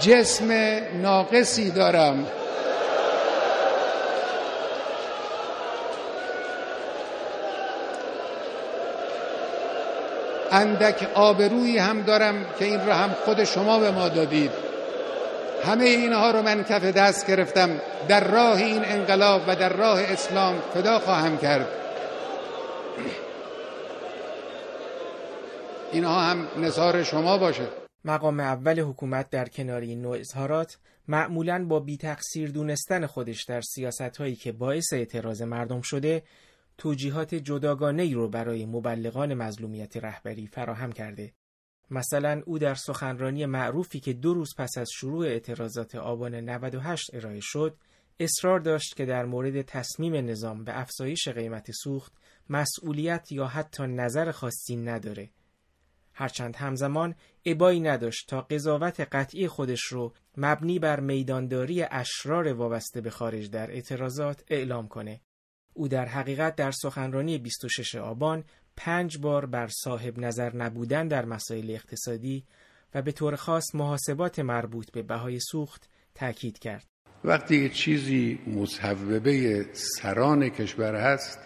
جسم 0.00 0.52
ناقصی 1.02 1.70
دارم. 1.70 2.26
اندک 10.52 11.08
آبرویی 11.14 11.78
هم 11.78 12.02
دارم 12.02 12.44
که 12.58 12.64
این 12.64 12.86
را 12.86 12.94
هم 12.94 13.10
خود 13.24 13.44
شما 13.44 13.78
به 13.78 13.90
ما 13.90 14.08
دادید. 14.08 14.50
همه 15.64 15.84
اینها 15.84 16.30
رو 16.30 16.42
من 16.42 16.64
کف 16.64 16.84
دست 16.84 17.26
گرفتم. 17.26 17.70
در 18.08 18.24
راه 18.24 18.56
این 18.56 18.84
انقلاب 18.84 19.42
و 19.46 19.56
در 19.56 19.72
راه 19.72 20.00
اسلام 20.02 20.62
فدا 20.74 20.98
خواهم 20.98 21.38
کرد. 21.38 21.68
اینها 25.92 26.20
هم 26.20 26.48
نصار 26.56 27.02
شما 27.02 27.38
باشه 27.38 27.81
مقام 28.04 28.40
اول 28.40 28.80
حکومت 28.80 29.30
در 29.30 29.48
کنار 29.48 29.80
این 29.80 30.02
نوع 30.02 30.18
اظهارات 30.18 30.78
معمولا 31.08 31.64
با 31.64 31.80
بی 31.80 31.96
تقصیر 31.96 32.50
دونستن 32.50 33.06
خودش 33.06 33.44
در 33.44 33.60
سیاست 33.60 34.16
هایی 34.16 34.36
که 34.36 34.52
باعث 34.52 34.92
اعتراض 34.92 35.42
مردم 35.42 35.80
شده 35.80 36.22
توجیهات 36.78 37.34
جداگانه 37.34 38.02
ای 38.02 38.14
رو 38.14 38.28
برای 38.28 38.66
مبلغان 38.66 39.34
مظلومیت 39.34 39.96
رهبری 39.96 40.46
فراهم 40.46 40.92
کرده. 40.92 41.32
مثلا 41.90 42.42
او 42.46 42.58
در 42.58 42.74
سخنرانی 42.74 43.46
معروفی 43.46 44.00
که 44.00 44.12
دو 44.12 44.34
روز 44.34 44.54
پس 44.58 44.78
از 44.78 44.90
شروع 44.90 45.26
اعتراضات 45.26 45.94
آبان 45.94 46.34
98 46.34 47.14
ارائه 47.14 47.40
شد، 47.42 47.76
اصرار 48.20 48.60
داشت 48.60 48.96
که 48.96 49.06
در 49.06 49.24
مورد 49.24 49.62
تصمیم 49.62 50.14
نظام 50.14 50.64
به 50.64 50.80
افزایش 50.80 51.28
قیمت 51.28 51.70
سوخت 51.70 52.12
مسئولیت 52.50 53.32
یا 53.32 53.46
حتی 53.46 53.82
نظر 53.86 54.30
خاصی 54.30 54.76
نداره. 54.76 55.30
هرچند 56.14 56.56
همزمان 56.56 57.14
ابایی 57.44 57.80
نداشت 57.80 58.28
تا 58.28 58.40
قضاوت 58.40 59.00
قطعی 59.00 59.48
خودش 59.48 59.82
رو 59.82 60.12
مبنی 60.36 60.78
بر 60.78 61.00
میدانداری 61.00 61.82
اشرار 61.82 62.52
وابسته 62.52 63.00
به 63.00 63.10
خارج 63.10 63.50
در 63.50 63.70
اعتراضات 63.70 64.44
اعلام 64.48 64.88
کنه. 64.88 65.20
او 65.74 65.88
در 65.88 66.06
حقیقت 66.06 66.56
در 66.56 66.70
سخنرانی 66.70 67.38
26 67.38 67.94
آبان 67.94 68.44
پنج 68.76 69.18
بار 69.18 69.46
بر 69.46 69.68
صاحب 69.68 70.18
نظر 70.18 70.56
نبودن 70.56 71.08
در 71.08 71.24
مسائل 71.24 71.70
اقتصادی 71.70 72.44
و 72.94 73.02
به 73.02 73.12
طور 73.12 73.36
خاص 73.36 73.74
محاسبات 73.74 74.38
مربوط 74.38 74.90
به 74.90 75.02
بهای 75.02 75.40
سوخت 75.40 75.88
تاکید 76.14 76.58
کرد. 76.58 76.86
وقتی 77.24 77.68
چیزی 77.68 78.38
مصوبه 78.46 79.66
سران 79.72 80.48
کشور 80.48 80.94
هست 80.94 81.38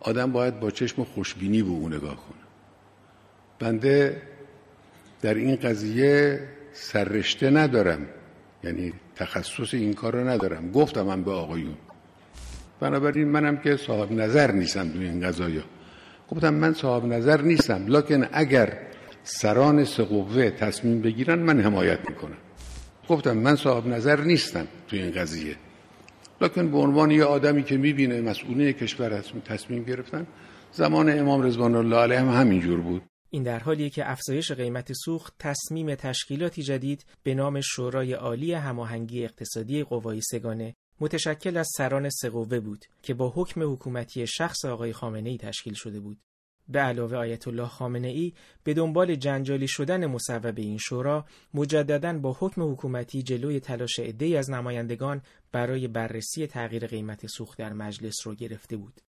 آدم 0.00 0.32
باید 0.32 0.60
با 0.60 0.70
چشم 0.70 1.04
خوشبینی 1.04 1.62
به 1.62 1.68
او 1.68 1.88
نگاه 1.88 2.16
کنه 2.16 2.43
بنده 3.58 4.22
در 5.22 5.34
این 5.34 5.56
قضیه 5.56 6.40
سررشته 6.72 7.50
ندارم. 7.50 8.06
یعنی 8.64 8.92
تخصص 9.16 9.74
این 9.74 9.92
کار 9.92 10.12
رو 10.12 10.28
ندارم. 10.28 10.72
گفتم 10.72 11.02
من 11.02 11.24
به 11.24 11.30
آقایون. 11.30 11.76
بنابراین 12.80 13.28
منم 13.28 13.56
که 13.56 13.76
صاحب 13.76 14.12
نظر 14.12 14.52
نیستم 14.52 14.88
دوی 14.88 15.06
این 15.06 15.26
قضایا 15.26 15.62
گفتم 16.30 16.54
من 16.54 16.74
صاحب 16.74 17.04
نظر 17.04 17.40
نیستم. 17.40 17.86
لکن 17.86 18.28
اگر 18.32 18.78
سران 19.22 19.84
سقوه 19.84 20.50
تصمیم 20.50 21.00
بگیرن 21.00 21.38
من 21.38 21.60
حمایت 21.60 21.98
می‌کنم. 22.08 22.36
گفتم 23.08 23.36
من 23.36 23.56
صاحب 23.56 23.86
نظر 23.86 24.20
نیستم 24.20 24.66
توی 24.88 25.02
این 25.02 25.10
قضیه. 25.10 25.56
لکن 26.40 26.70
به 26.70 26.78
عنوان 26.78 27.10
یه 27.10 27.24
آدمی 27.24 27.62
که 27.62 27.76
می‌بینه 27.76 28.20
مسئولی 28.20 28.72
کشور 28.72 29.22
تصمیم 29.44 29.84
گرفتن. 29.84 30.26
زمان 30.72 31.18
امام 31.18 31.42
رضوان 31.42 31.74
الله 31.74 31.96
علیه 31.96 32.20
هم 32.20 32.40
همینجور 32.40 32.80
بود. 32.80 33.02
این 33.34 33.42
در 33.42 33.58
حالیه 33.58 33.90
که 33.90 34.10
افزایش 34.10 34.52
قیمت 34.52 34.92
سوخت 34.92 35.34
تصمیم 35.38 35.94
تشکیلاتی 35.94 36.62
جدید 36.62 37.04
به 37.22 37.34
نام 37.34 37.60
شورای 37.60 38.12
عالی 38.12 38.52
هماهنگی 38.52 39.24
اقتصادی 39.24 39.82
قوای 39.82 40.20
سگانه 40.20 40.74
متشکل 41.00 41.56
از 41.56 41.68
سران 41.76 42.10
سقوه 42.10 42.60
بود 42.60 42.84
که 43.02 43.14
با 43.14 43.32
حکم 43.36 43.72
حکومتی 43.72 44.26
شخص 44.26 44.64
آقای 44.64 44.92
خامنه 44.92 45.30
ای 45.30 45.38
تشکیل 45.38 45.74
شده 45.74 46.00
بود. 46.00 46.18
به 46.68 46.78
علاوه 46.78 47.16
آیت 47.16 47.48
الله 47.48 47.66
خامنه 47.66 48.08
ای 48.08 48.32
به 48.64 48.74
دنبال 48.74 49.14
جنجالی 49.14 49.68
شدن 49.68 50.06
مصوبه 50.06 50.62
این 50.62 50.78
شورا 50.78 51.26
مجددا 51.54 52.18
با 52.18 52.36
حکم 52.40 52.72
حکومتی 52.72 53.22
جلوی 53.22 53.60
تلاش 53.60 53.98
عده‌ای 53.98 54.36
از 54.36 54.50
نمایندگان 54.50 55.22
برای 55.52 55.88
بررسی 55.88 56.46
تغییر 56.46 56.86
قیمت 56.86 57.26
سوخت 57.26 57.58
در 57.58 57.72
مجلس 57.72 58.26
رو 58.26 58.34
گرفته 58.34 58.76
بود. 58.76 59.00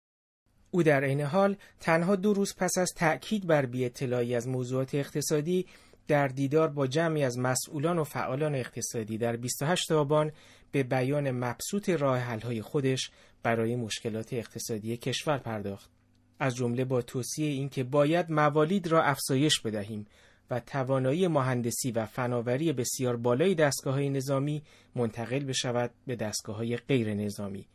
او 0.74 0.82
در 0.82 1.04
عین 1.04 1.20
حال 1.20 1.56
تنها 1.80 2.16
دو 2.16 2.34
روز 2.34 2.54
پس 2.56 2.78
از 2.78 2.92
تأکید 2.96 3.46
بر 3.46 3.66
بی 3.66 3.84
اطلاعی 3.84 4.34
از 4.34 4.48
موضوعات 4.48 4.94
اقتصادی 4.94 5.66
در 6.08 6.28
دیدار 6.28 6.68
با 6.68 6.86
جمعی 6.86 7.22
از 7.24 7.38
مسئولان 7.38 7.98
و 7.98 8.04
فعالان 8.04 8.54
اقتصادی 8.54 9.18
در 9.18 9.36
28 9.36 9.92
آبان 9.92 10.32
به 10.72 10.82
بیان 10.82 11.30
مبسوط 11.30 11.88
راه 11.88 12.18
حل‌های 12.18 12.62
خودش 12.62 13.10
برای 13.42 13.76
مشکلات 13.76 14.32
اقتصادی 14.32 14.96
کشور 14.96 15.38
پرداخت. 15.38 15.90
از 16.38 16.56
جمله 16.56 16.84
با 16.84 17.02
توصیه 17.02 17.46
اینکه 17.46 17.84
باید 17.84 18.30
موالید 18.30 18.86
را 18.86 19.02
افزایش 19.02 19.60
بدهیم 19.60 20.06
و 20.50 20.60
توانایی 20.60 21.28
مهندسی 21.28 21.90
و 21.90 22.06
فناوری 22.06 22.72
بسیار 22.72 23.16
بالای 23.16 23.54
دستگاه 23.54 23.94
های 23.94 24.10
نظامی 24.10 24.62
منتقل 24.94 25.44
بشود 25.44 25.90
به 26.06 26.16
دستگاه 26.16 26.56
های 26.56 26.76
غیر 26.76 27.14
نظامی 27.14 27.66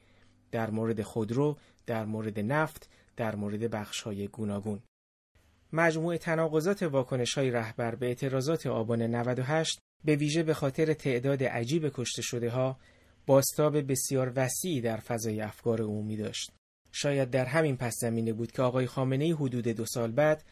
در 0.52 0.70
مورد 0.70 1.02
خودرو، 1.02 1.58
در 1.90 2.06
مورد 2.06 2.40
نفت، 2.40 2.90
در 3.18 3.36
مورد 3.36 3.72
بخش 3.72 4.02
های 4.02 4.28
گوناگون. 4.28 4.80
مجموع 5.74 6.18
تناقضات 6.18 6.84
واکنش 6.84 7.34
های 7.34 7.52
رهبر 7.52 7.96
به 7.96 8.06
اعتراضات 8.06 8.68
آبان 8.68 9.02
98 9.02 9.80
به 10.06 10.16
ویژه 10.16 10.44
به 10.44 10.54
خاطر 10.54 10.94
تعداد 10.94 11.44
عجیب 11.44 11.90
کشته 11.94 12.22
شده 12.22 12.50
ها 12.50 12.80
باستاب 13.26 13.92
بسیار 13.92 14.34
وسیعی 14.36 14.82
در 14.82 14.98
فضای 14.98 15.42
افکار 15.42 15.82
عمومی 15.82 16.18
داشت. 16.18 16.52
شاید 16.92 17.30
در 17.30 17.46
همین 17.46 17.78
پس 17.78 17.96
زمینه 18.02 18.34
بود 18.34 18.52
که 18.52 18.62
آقای 18.62 18.86
خامنه 18.86 19.36
حدود 19.36 19.68
دو 19.68 19.86
سال 19.86 20.12
بعد 20.12 20.44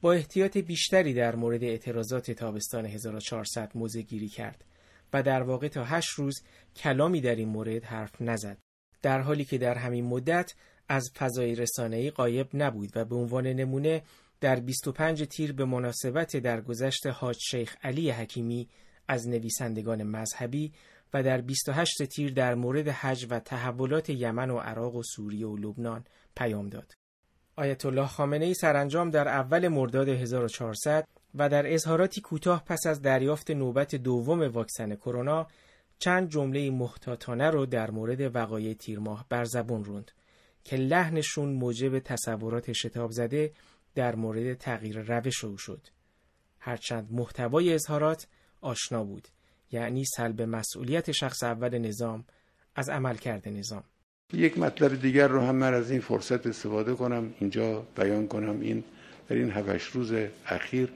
با 0.00 0.12
احتیاط 0.12 0.58
بیشتری 0.58 1.14
در 1.14 1.36
مورد 1.36 1.64
اعتراضات 1.64 2.30
تابستان 2.30 2.86
1400 2.86 3.70
موزه 3.74 4.02
گیری 4.02 4.28
کرد 4.28 4.64
و 5.12 5.22
در 5.22 5.42
واقع 5.42 5.68
تا 5.68 5.84
هشت 5.84 6.10
روز 6.10 6.42
کلامی 6.76 7.20
در 7.20 7.34
این 7.34 7.48
مورد 7.48 7.84
حرف 7.84 8.22
نزد. 8.22 8.58
در 9.02 9.20
حالی 9.20 9.44
که 9.44 9.58
در 9.58 9.74
همین 9.78 10.04
مدت 10.04 10.54
از 10.88 11.10
فضای 11.14 11.54
رسانه‌ای 11.54 12.10
قایب 12.10 12.48
نبود 12.54 12.96
و 12.96 13.04
به 13.04 13.16
عنوان 13.16 13.46
نمونه 13.46 14.02
در 14.40 14.60
25 14.60 15.24
تیر 15.24 15.52
به 15.52 15.64
مناسبت 15.64 16.36
درگذشت 16.36 17.06
حاج 17.06 17.36
شیخ 17.50 17.76
علی 17.82 18.10
حکیمی 18.10 18.68
از 19.08 19.28
نویسندگان 19.28 20.02
مذهبی 20.02 20.72
و 21.14 21.22
در 21.22 21.40
28 21.40 22.04
تیر 22.04 22.32
در 22.32 22.54
مورد 22.54 22.88
حج 22.88 23.26
و 23.30 23.40
تحولات 23.40 24.10
یمن 24.10 24.50
و 24.50 24.58
عراق 24.58 24.94
و 24.94 25.02
سوریه 25.02 25.46
و 25.46 25.56
لبنان 25.56 26.04
پیام 26.36 26.68
داد. 26.68 26.92
آیت 27.56 27.86
الله 27.86 28.06
خامنه 28.06 28.44
ای 28.44 28.54
سرانجام 28.54 29.10
در 29.10 29.28
اول 29.28 29.68
مرداد 29.68 30.08
1400 30.08 31.08
و 31.34 31.48
در 31.48 31.74
اظهاراتی 31.74 32.20
کوتاه 32.20 32.64
پس 32.64 32.86
از 32.86 33.02
دریافت 33.02 33.50
نوبت 33.50 33.94
دوم 33.94 34.42
واکسن 34.42 34.94
کرونا 34.94 35.46
چند 35.98 36.28
جمله 36.28 36.70
محتاطانه 36.70 37.50
رو 37.50 37.66
در 37.66 37.90
مورد 37.90 38.36
وقایع 38.36 38.74
تیر 38.74 38.98
ماه 38.98 39.26
بر 39.28 39.44
زبون 39.44 39.84
روند 39.84 40.10
که 40.66 40.76
لحنشون 40.76 41.48
موجب 41.48 41.98
تصورات 41.98 42.72
شتاب 42.72 43.10
زده 43.10 43.52
در 43.94 44.14
مورد 44.14 44.54
تغییر 44.54 45.00
روش 45.00 45.44
او 45.44 45.58
شد. 45.58 45.86
هرچند 46.58 47.08
محتوای 47.10 47.74
اظهارات 47.74 48.26
آشنا 48.60 49.04
بود 49.04 49.28
یعنی 49.72 50.04
سلب 50.04 50.42
مسئولیت 50.42 51.12
شخص 51.12 51.42
اول 51.42 51.78
نظام 51.78 52.24
از 52.76 52.88
عملکرد 52.88 53.48
نظام. 53.48 53.84
یک 54.32 54.58
مطلب 54.58 55.00
دیگر 55.00 55.28
رو 55.28 55.40
هم 55.40 55.54
من 55.56 55.74
از 55.74 55.90
این 55.90 56.00
فرصت 56.00 56.46
استفاده 56.46 56.94
کنم 56.94 57.34
اینجا 57.40 57.80
بیان 57.96 58.28
کنم. 58.28 58.60
این 58.60 58.84
در 59.28 59.36
این 59.36 59.50
هفت 59.50 59.90
روز 59.94 60.12
اخیر 60.46 60.92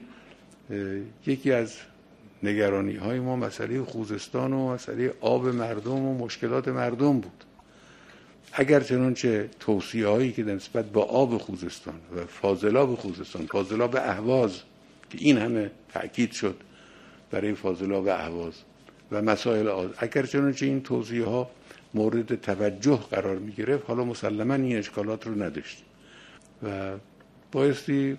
یکی 1.27 1.51
از 1.51 1.77
نگرانی 2.43 2.95
های 2.95 3.19
ما 3.19 3.35
مسئله 3.35 3.83
خوزستان 3.83 4.53
و 4.53 4.73
مسئله 4.73 5.13
آب 5.21 5.47
مردم 5.47 6.05
و 6.05 6.17
مشکلات 6.17 6.67
مردم 6.67 7.19
بود. 7.19 7.43
اگر 8.53 8.79
چنانچه 8.79 9.49
توصیه 9.59 10.07
هایی 10.07 10.31
که 10.31 10.43
نسبت 10.43 10.85
با 10.85 11.03
آب 11.03 11.37
خوزستان 11.37 11.99
و 12.15 12.25
فاضلاب 12.25 12.95
خوزستان 12.95 13.45
فاضلاب 13.45 13.95
اهواز 13.95 14.61
که 15.09 15.17
این 15.21 15.37
همه 15.37 15.71
تأکید 15.93 16.31
شد 16.31 16.55
برای 17.31 17.53
فاضلاب 17.53 18.07
اهواز 18.07 18.53
و 19.11 19.21
مسائل 19.21 19.67
آز 19.67 19.89
اگر 19.97 20.25
چنانچه 20.25 20.65
این 20.65 20.81
توضیح 20.81 21.25
ها 21.25 21.49
مورد 21.93 22.41
توجه 22.41 22.99
قرار 23.11 23.35
می 23.35 23.51
گرفت 23.51 23.83
حالا 23.87 24.05
مسلما 24.05 24.53
این 24.53 24.77
اشکالات 24.77 25.27
رو 25.27 25.43
نداشتیم 25.43 25.85
و 26.63 26.91
بایستی 27.51 28.17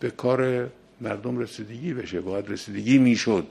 به 0.00 0.10
کار 0.10 0.70
مردم 1.00 1.38
رسیدگی 1.38 1.94
بشه. 1.94 2.20
باید 2.20 2.50
رسیدگی 2.50 2.98
می‌شد. 2.98 3.46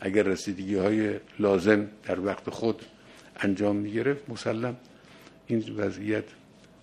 اگر 0.00 0.22
رسیدگی 0.22 0.74
های 0.74 1.20
لازم 1.38 1.86
در 2.04 2.20
وقت 2.20 2.50
خود 2.50 2.82
انجام 3.36 3.76
می 3.76 3.92
گرفت 3.92 4.30
مسلم 4.30 4.76
این 5.46 5.74
وضعیت 5.76 6.24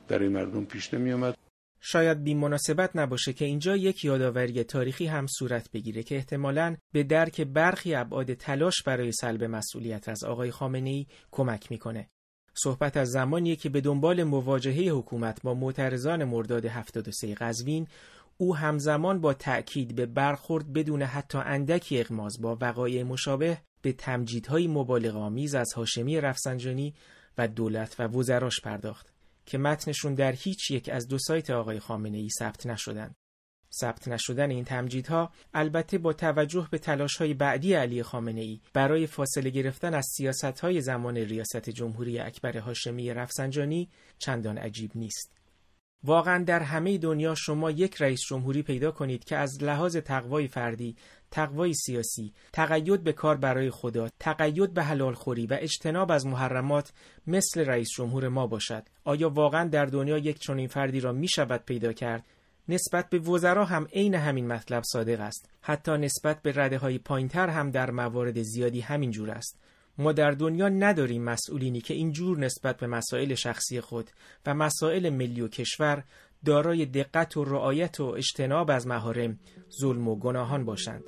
برای 0.07 0.27
مردم 0.27 0.65
پیش 0.65 0.93
نمی 0.93 1.13
آمد 1.13 1.37
شاید 1.85 2.23
بی 2.23 2.33
مناسبت 2.33 2.95
نباشه 2.95 3.33
که 3.33 3.45
اینجا 3.45 3.75
یک 3.75 4.05
یادآوری 4.05 4.63
تاریخی 4.63 5.05
هم 5.05 5.27
صورت 5.27 5.71
بگیره 5.71 6.03
که 6.03 6.15
احتمالاً 6.15 6.75
به 6.93 7.03
درک 7.03 7.41
برخی 7.41 7.95
ابعاد 7.95 8.33
تلاش 8.33 8.83
برای 8.83 9.11
سلب 9.11 9.43
مسئولیت 9.43 10.09
از 10.09 10.23
آقای 10.23 10.51
خامنه 10.51 10.89
ای 10.89 11.05
کمک 11.31 11.71
می‌کنه. 11.71 12.09
صحبت 12.53 12.97
از 12.97 13.09
زمانیه 13.09 13.55
که 13.55 13.69
به 13.69 13.81
دنبال 13.81 14.23
مواجهه 14.23 14.93
حکومت 14.93 15.41
با 15.43 15.53
معترضان 15.53 16.23
مرداد 16.23 16.65
73 16.65 17.35
قزوین 17.35 17.87
او 18.37 18.55
همزمان 18.55 19.21
با 19.21 19.33
تأکید 19.33 19.95
به 19.95 20.05
برخورد 20.05 20.73
بدون 20.73 21.01
حتی 21.01 21.37
اندکی 21.37 21.99
اغماز 21.99 22.41
با 22.41 22.57
وقایع 22.61 23.03
مشابه 23.03 23.57
به 23.81 23.93
تمجیدهای 23.93 24.67
مبالغ 24.67 25.15
آمیز 25.15 25.55
از 25.55 25.73
هاشمی 25.73 26.21
رفسنجانی 26.21 26.93
و 27.37 27.47
دولت 27.47 27.95
و 27.99 28.07
وزراش 28.07 28.61
پرداخت 28.61 29.13
که 29.45 29.57
متنشون 29.57 30.13
در 30.13 30.31
هیچ 30.31 30.71
یک 30.71 30.89
از 30.89 31.07
دو 31.07 31.17
سایت 31.17 31.49
آقای 31.49 31.79
خامنه 31.79 32.17
ای 32.17 32.29
ثبت 32.29 32.65
نشدند. 32.65 33.15
ثبت 33.81 34.07
نشدن 34.07 34.49
این 34.49 34.63
تمجیدها 34.63 35.31
البته 35.53 35.97
با 35.97 36.13
توجه 36.13 36.67
به 36.71 36.77
تلاش 36.77 37.17
های 37.17 37.33
بعدی 37.33 37.73
علی 37.73 38.03
خامنه 38.03 38.41
ای 38.41 38.59
برای 38.73 39.07
فاصله 39.07 39.49
گرفتن 39.49 39.93
از 39.93 40.05
سیاست 40.17 40.59
های 40.59 40.81
زمان 40.81 41.17
ریاست 41.17 41.69
جمهوری 41.69 42.19
اکبر 42.19 42.57
هاشمی 42.57 43.13
رفسنجانی 43.13 43.89
چندان 44.19 44.57
عجیب 44.57 44.91
نیست. 44.95 45.33
واقعا 46.03 46.43
در 46.43 46.59
همه 46.59 46.97
دنیا 46.97 47.35
شما 47.35 47.71
یک 47.71 48.01
رئیس 48.01 48.21
جمهوری 48.21 48.61
پیدا 48.63 48.91
کنید 48.91 49.23
که 49.23 49.37
از 49.37 49.63
لحاظ 49.63 49.97
تقوای 49.97 50.47
فردی، 50.47 50.95
تقوای 51.33 51.73
سیاسی، 51.73 52.33
تقید 52.53 53.03
به 53.03 53.13
کار 53.13 53.37
برای 53.37 53.69
خدا، 53.69 54.09
تقید 54.19 54.73
به 54.73 54.83
حلال 54.83 55.13
خوری 55.13 55.47
و 55.47 55.57
اجتناب 55.61 56.11
از 56.11 56.25
محرمات 56.25 56.93
مثل 57.27 57.65
رئیس 57.65 57.87
جمهور 57.95 58.27
ما 58.27 58.47
باشد. 58.47 58.83
آیا 59.03 59.29
واقعا 59.29 59.67
در 59.67 59.85
دنیا 59.85 60.17
یک 60.17 60.39
چنین 60.39 60.67
فردی 60.67 60.99
را 60.99 61.11
می 61.11 61.27
شود 61.27 61.65
پیدا 61.65 61.93
کرد؟ 61.93 62.25
نسبت 62.69 63.09
به 63.09 63.19
وزرا 63.19 63.65
هم 63.65 63.87
عین 63.93 64.15
همین 64.15 64.47
مطلب 64.47 64.83
صادق 64.85 65.19
است. 65.19 65.49
حتی 65.61 65.91
نسبت 65.91 66.41
به 66.41 66.53
رده 66.55 66.77
های 66.77 66.97
پایینتر 66.97 67.49
هم 67.49 67.71
در 67.71 67.91
موارد 67.91 68.41
زیادی 68.41 68.81
همین 68.81 69.11
جور 69.11 69.31
است. 69.31 69.59
ما 69.97 70.11
در 70.11 70.31
دنیا 70.31 70.69
نداریم 70.69 71.23
مسئولینی 71.23 71.81
که 71.81 71.93
اینجور 71.93 72.39
نسبت 72.39 72.77
به 72.77 72.87
مسائل 72.87 73.35
شخصی 73.35 73.81
خود 73.81 74.11
و 74.45 74.53
مسائل 74.53 75.09
ملی 75.09 75.41
و 75.41 75.47
کشور 75.47 76.03
دارای 76.45 76.85
دقت 76.85 77.37
و 77.37 77.43
رعایت 77.45 77.99
و 77.99 78.03
اجتناب 78.03 78.71
از 78.71 78.87
محارم 78.87 79.39
ظلم 79.79 80.07
و 80.07 80.15
گناهان 80.15 80.65
باشند 80.65 81.03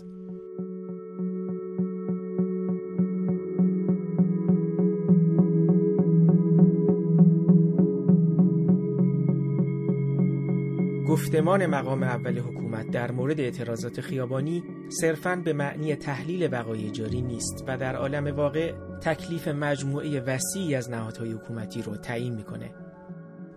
گفتمان 11.16 11.66
مقام 11.66 12.04
اول 12.04 12.40
حکومت 12.40 12.92
در 12.92 13.12
مورد 13.12 13.40
اعتراضات 13.40 14.02
خیابانی 14.02 14.64
صرفاً 14.90 15.42
به 15.46 15.54
معنی 15.54 15.96
تحلیل 15.96 16.50
وقایع 16.52 16.92
جاری 16.92 17.22
نیست 17.22 17.64
و 17.68 17.78
در 17.78 17.96
عالم 17.96 18.36
واقع 18.36 18.74
تکلیف 19.02 19.48
مجموعه 19.48 20.20
وسیعی 20.20 20.76
از 20.76 20.90
نهادهای 20.90 21.32
حکومتی 21.32 21.82
رو 21.82 21.98
تعیین 21.98 22.36
می‌کنه. 22.36 22.85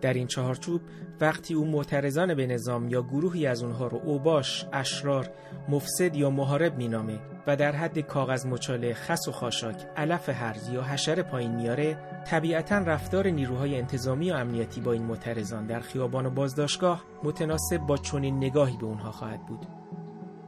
در 0.00 0.12
این 0.12 0.26
چهارچوب 0.26 0.80
وقتی 1.20 1.54
او 1.54 1.64
معترضان 1.64 2.34
به 2.34 2.46
نظام 2.46 2.88
یا 2.88 3.02
گروهی 3.02 3.46
از 3.46 3.62
اونها 3.62 3.86
رو 3.86 4.00
اوباش، 4.04 4.66
اشرار، 4.72 5.30
مفسد 5.68 6.16
یا 6.16 6.30
محارب 6.30 6.76
مینامه 6.76 7.18
و 7.46 7.56
در 7.56 7.72
حد 7.72 7.98
کاغذ 7.98 8.46
مچاله، 8.46 8.94
خس 8.94 9.28
و 9.28 9.32
خاشاک، 9.32 9.86
علف 9.96 10.28
هرز 10.28 10.68
یا 10.68 10.82
حشر 10.82 11.22
پایین 11.22 11.54
میاره 11.54 11.98
طبیعتا 12.26 12.78
رفتار 12.78 13.28
نیروهای 13.28 13.78
انتظامی 13.78 14.30
و 14.30 14.34
امنیتی 14.34 14.80
با 14.80 14.92
این 14.92 15.02
معترضان 15.02 15.66
در 15.66 15.80
خیابان 15.80 16.26
و 16.26 16.30
بازداشتگاه 16.30 17.04
متناسب 17.22 17.78
با 17.78 17.96
چنین 17.96 18.36
نگاهی 18.36 18.76
به 18.76 18.86
اونها 18.86 19.10
خواهد 19.10 19.46
بود. 19.46 19.66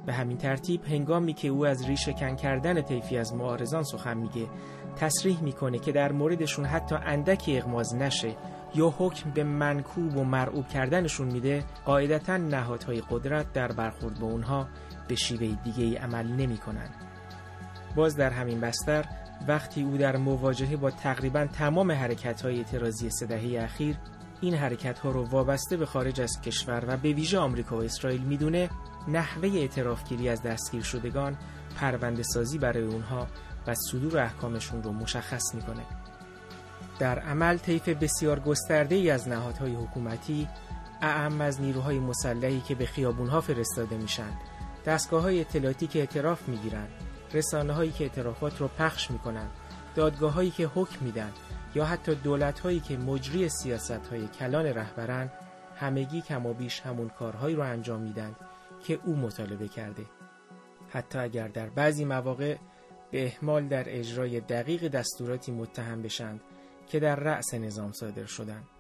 به 0.07 0.13
همین 0.13 0.37
ترتیب 0.37 0.85
هنگامی 0.85 1.35
که 1.35 1.49
او 1.49 1.67
از 1.67 1.89
ریشه 1.89 2.13
کن 2.13 2.37
کردن 2.37 2.83
طیفی 2.83 3.19
از 3.19 3.35
معارضان 3.35 3.83
سخن 3.83 4.17
میگه 4.17 4.47
تصریح 4.97 5.43
می‌کنه 5.43 5.79
که 5.79 5.93
در 5.93 6.13
موردشون 6.13 6.65
حتی 6.65 6.95
اندکی 6.95 7.59
اغماز 7.59 7.95
نشه 7.95 8.37
یا 8.75 8.95
حکم 8.99 9.31
به 9.31 9.45
منکوب 9.45 10.17
و 10.17 10.25
مرعوب 10.25 10.69
کردنشون 10.69 11.27
میده 11.27 11.65
قاعدتا 11.85 12.37
نهادهای 12.37 13.03
قدرت 13.11 13.53
در 13.53 13.73
برخورد 13.73 14.21
با 14.21 14.27
اونها 14.27 14.69
به 15.09 15.15
شیوه 15.15 15.57
دیگه 15.65 15.85
ای 15.85 15.97
عمل 15.97 16.27
نمی 16.27 16.57
کنند. 16.57 16.95
باز 17.97 18.17
در 18.17 18.31
همین 18.31 18.61
بستر 18.61 19.05
وقتی 19.49 19.83
او 19.83 19.97
در 19.97 20.17
مواجهه 20.17 20.77
با 20.77 20.91
تقریبا 20.91 21.47
تمام 21.47 21.93
حرکت 21.93 22.43
های 22.43 22.57
اعتراضی 22.57 23.11
سدهه 23.11 23.65
اخیر 23.65 23.97
این 24.41 24.55
حرکت 24.55 24.99
ها 24.99 25.11
رو 25.11 25.25
وابسته 25.25 25.77
به 25.77 25.87
خارج 25.87 26.21
از 26.21 26.41
کشور 26.41 26.85
و 26.89 26.97
به 26.97 27.13
ویژه 27.13 27.39
آمریکا 27.39 27.77
و 27.77 27.83
اسرائیل 27.83 28.23
می‌دونه 28.23 28.71
نحوه 29.09 29.49
اعترافگیری 29.49 30.29
از 30.29 30.43
دستگیر 30.43 30.83
شدگان 30.83 31.37
پرونده 31.77 32.23
سازی 32.23 32.59
برای 32.59 32.85
اونها 32.85 33.27
و 33.67 33.75
صدور 33.75 34.19
احکامشون 34.19 34.83
رو 34.83 34.93
مشخص 34.93 35.55
می‌کنه 35.55 35.83
در 37.01 37.19
عمل 37.19 37.57
طیف 37.57 37.89
بسیار 37.89 38.41
گسترده 38.41 38.95
ای 38.95 39.11
از 39.11 39.29
نهادهای 39.29 39.75
حکومتی 39.75 40.49
اعم 41.03 41.41
از 41.41 41.61
نیروهای 41.61 41.99
مسلحی 41.99 42.61
که 42.61 42.75
به 42.75 42.87
خیابونها 42.87 43.41
فرستاده 43.41 43.97
میشن. 43.97 44.33
دستگاه 44.87 45.23
های 45.23 45.41
اطلاعاتی 45.41 45.87
که 45.87 45.99
اعتراف 45.99 46.49
می‌گیرند 46.49 46.89
رسانه 47.33 47.73
هایی 47.73 47.91
که 47.91 48.05
اعترافات 48.05 48.61
رو 48.61 48.69
پخش 48.69 49.11
می‌کنن 49.11 49.47
دادگاه 49.95 50.33
هایی 50.33 50.51
که 50.51 50.67
حکم 50.67 51.05
میدن 51.05 51.33
یا 51.75 51.85
حتی 51.85 52.15
دولت 52.15 52.61
هایی 52.61 52.81
که 52.81 52.97
مجری 52.97 53.49
سیاست 53.49 54.07
های 54.11 54.29
کلان 54.29 54.67
رهبرن 54.67 55.31
همگی 55.77 56.21
کم 56.21 56.47
و 56.47 56.55
بیش 56.55 56.81
همون 56.81 57.09
کارهایی 57.09 57.57
رو 57.57 57.63
انجام 57.63 58.01
میدن 58.01 58.37
که 58.85 58.99
او 59.05 59.17
مطالبه 59.17 59.69
کرده. 59.69 60.07
حتی 60.89 61.19
اگر 61.19 61.49
در 61.49 61.69
بعضی 61.69 62.05
مواقع 62.05 62.57
به 63.11 63.27
احمال 63.27 63.69
در 63.69 63.85
اجرای 63.87 64.41
دقیق 64.41 64.89
دستوراتی 64.89 65.53
متهم 65.53 66.03
بشند 66.03 66.41
که 66.91 67.01
در 67.01 67.17
رأس 67.17 67.55
نظام 67.55 67.93
صادر 67.93 68.27
شدند 68.27 68.80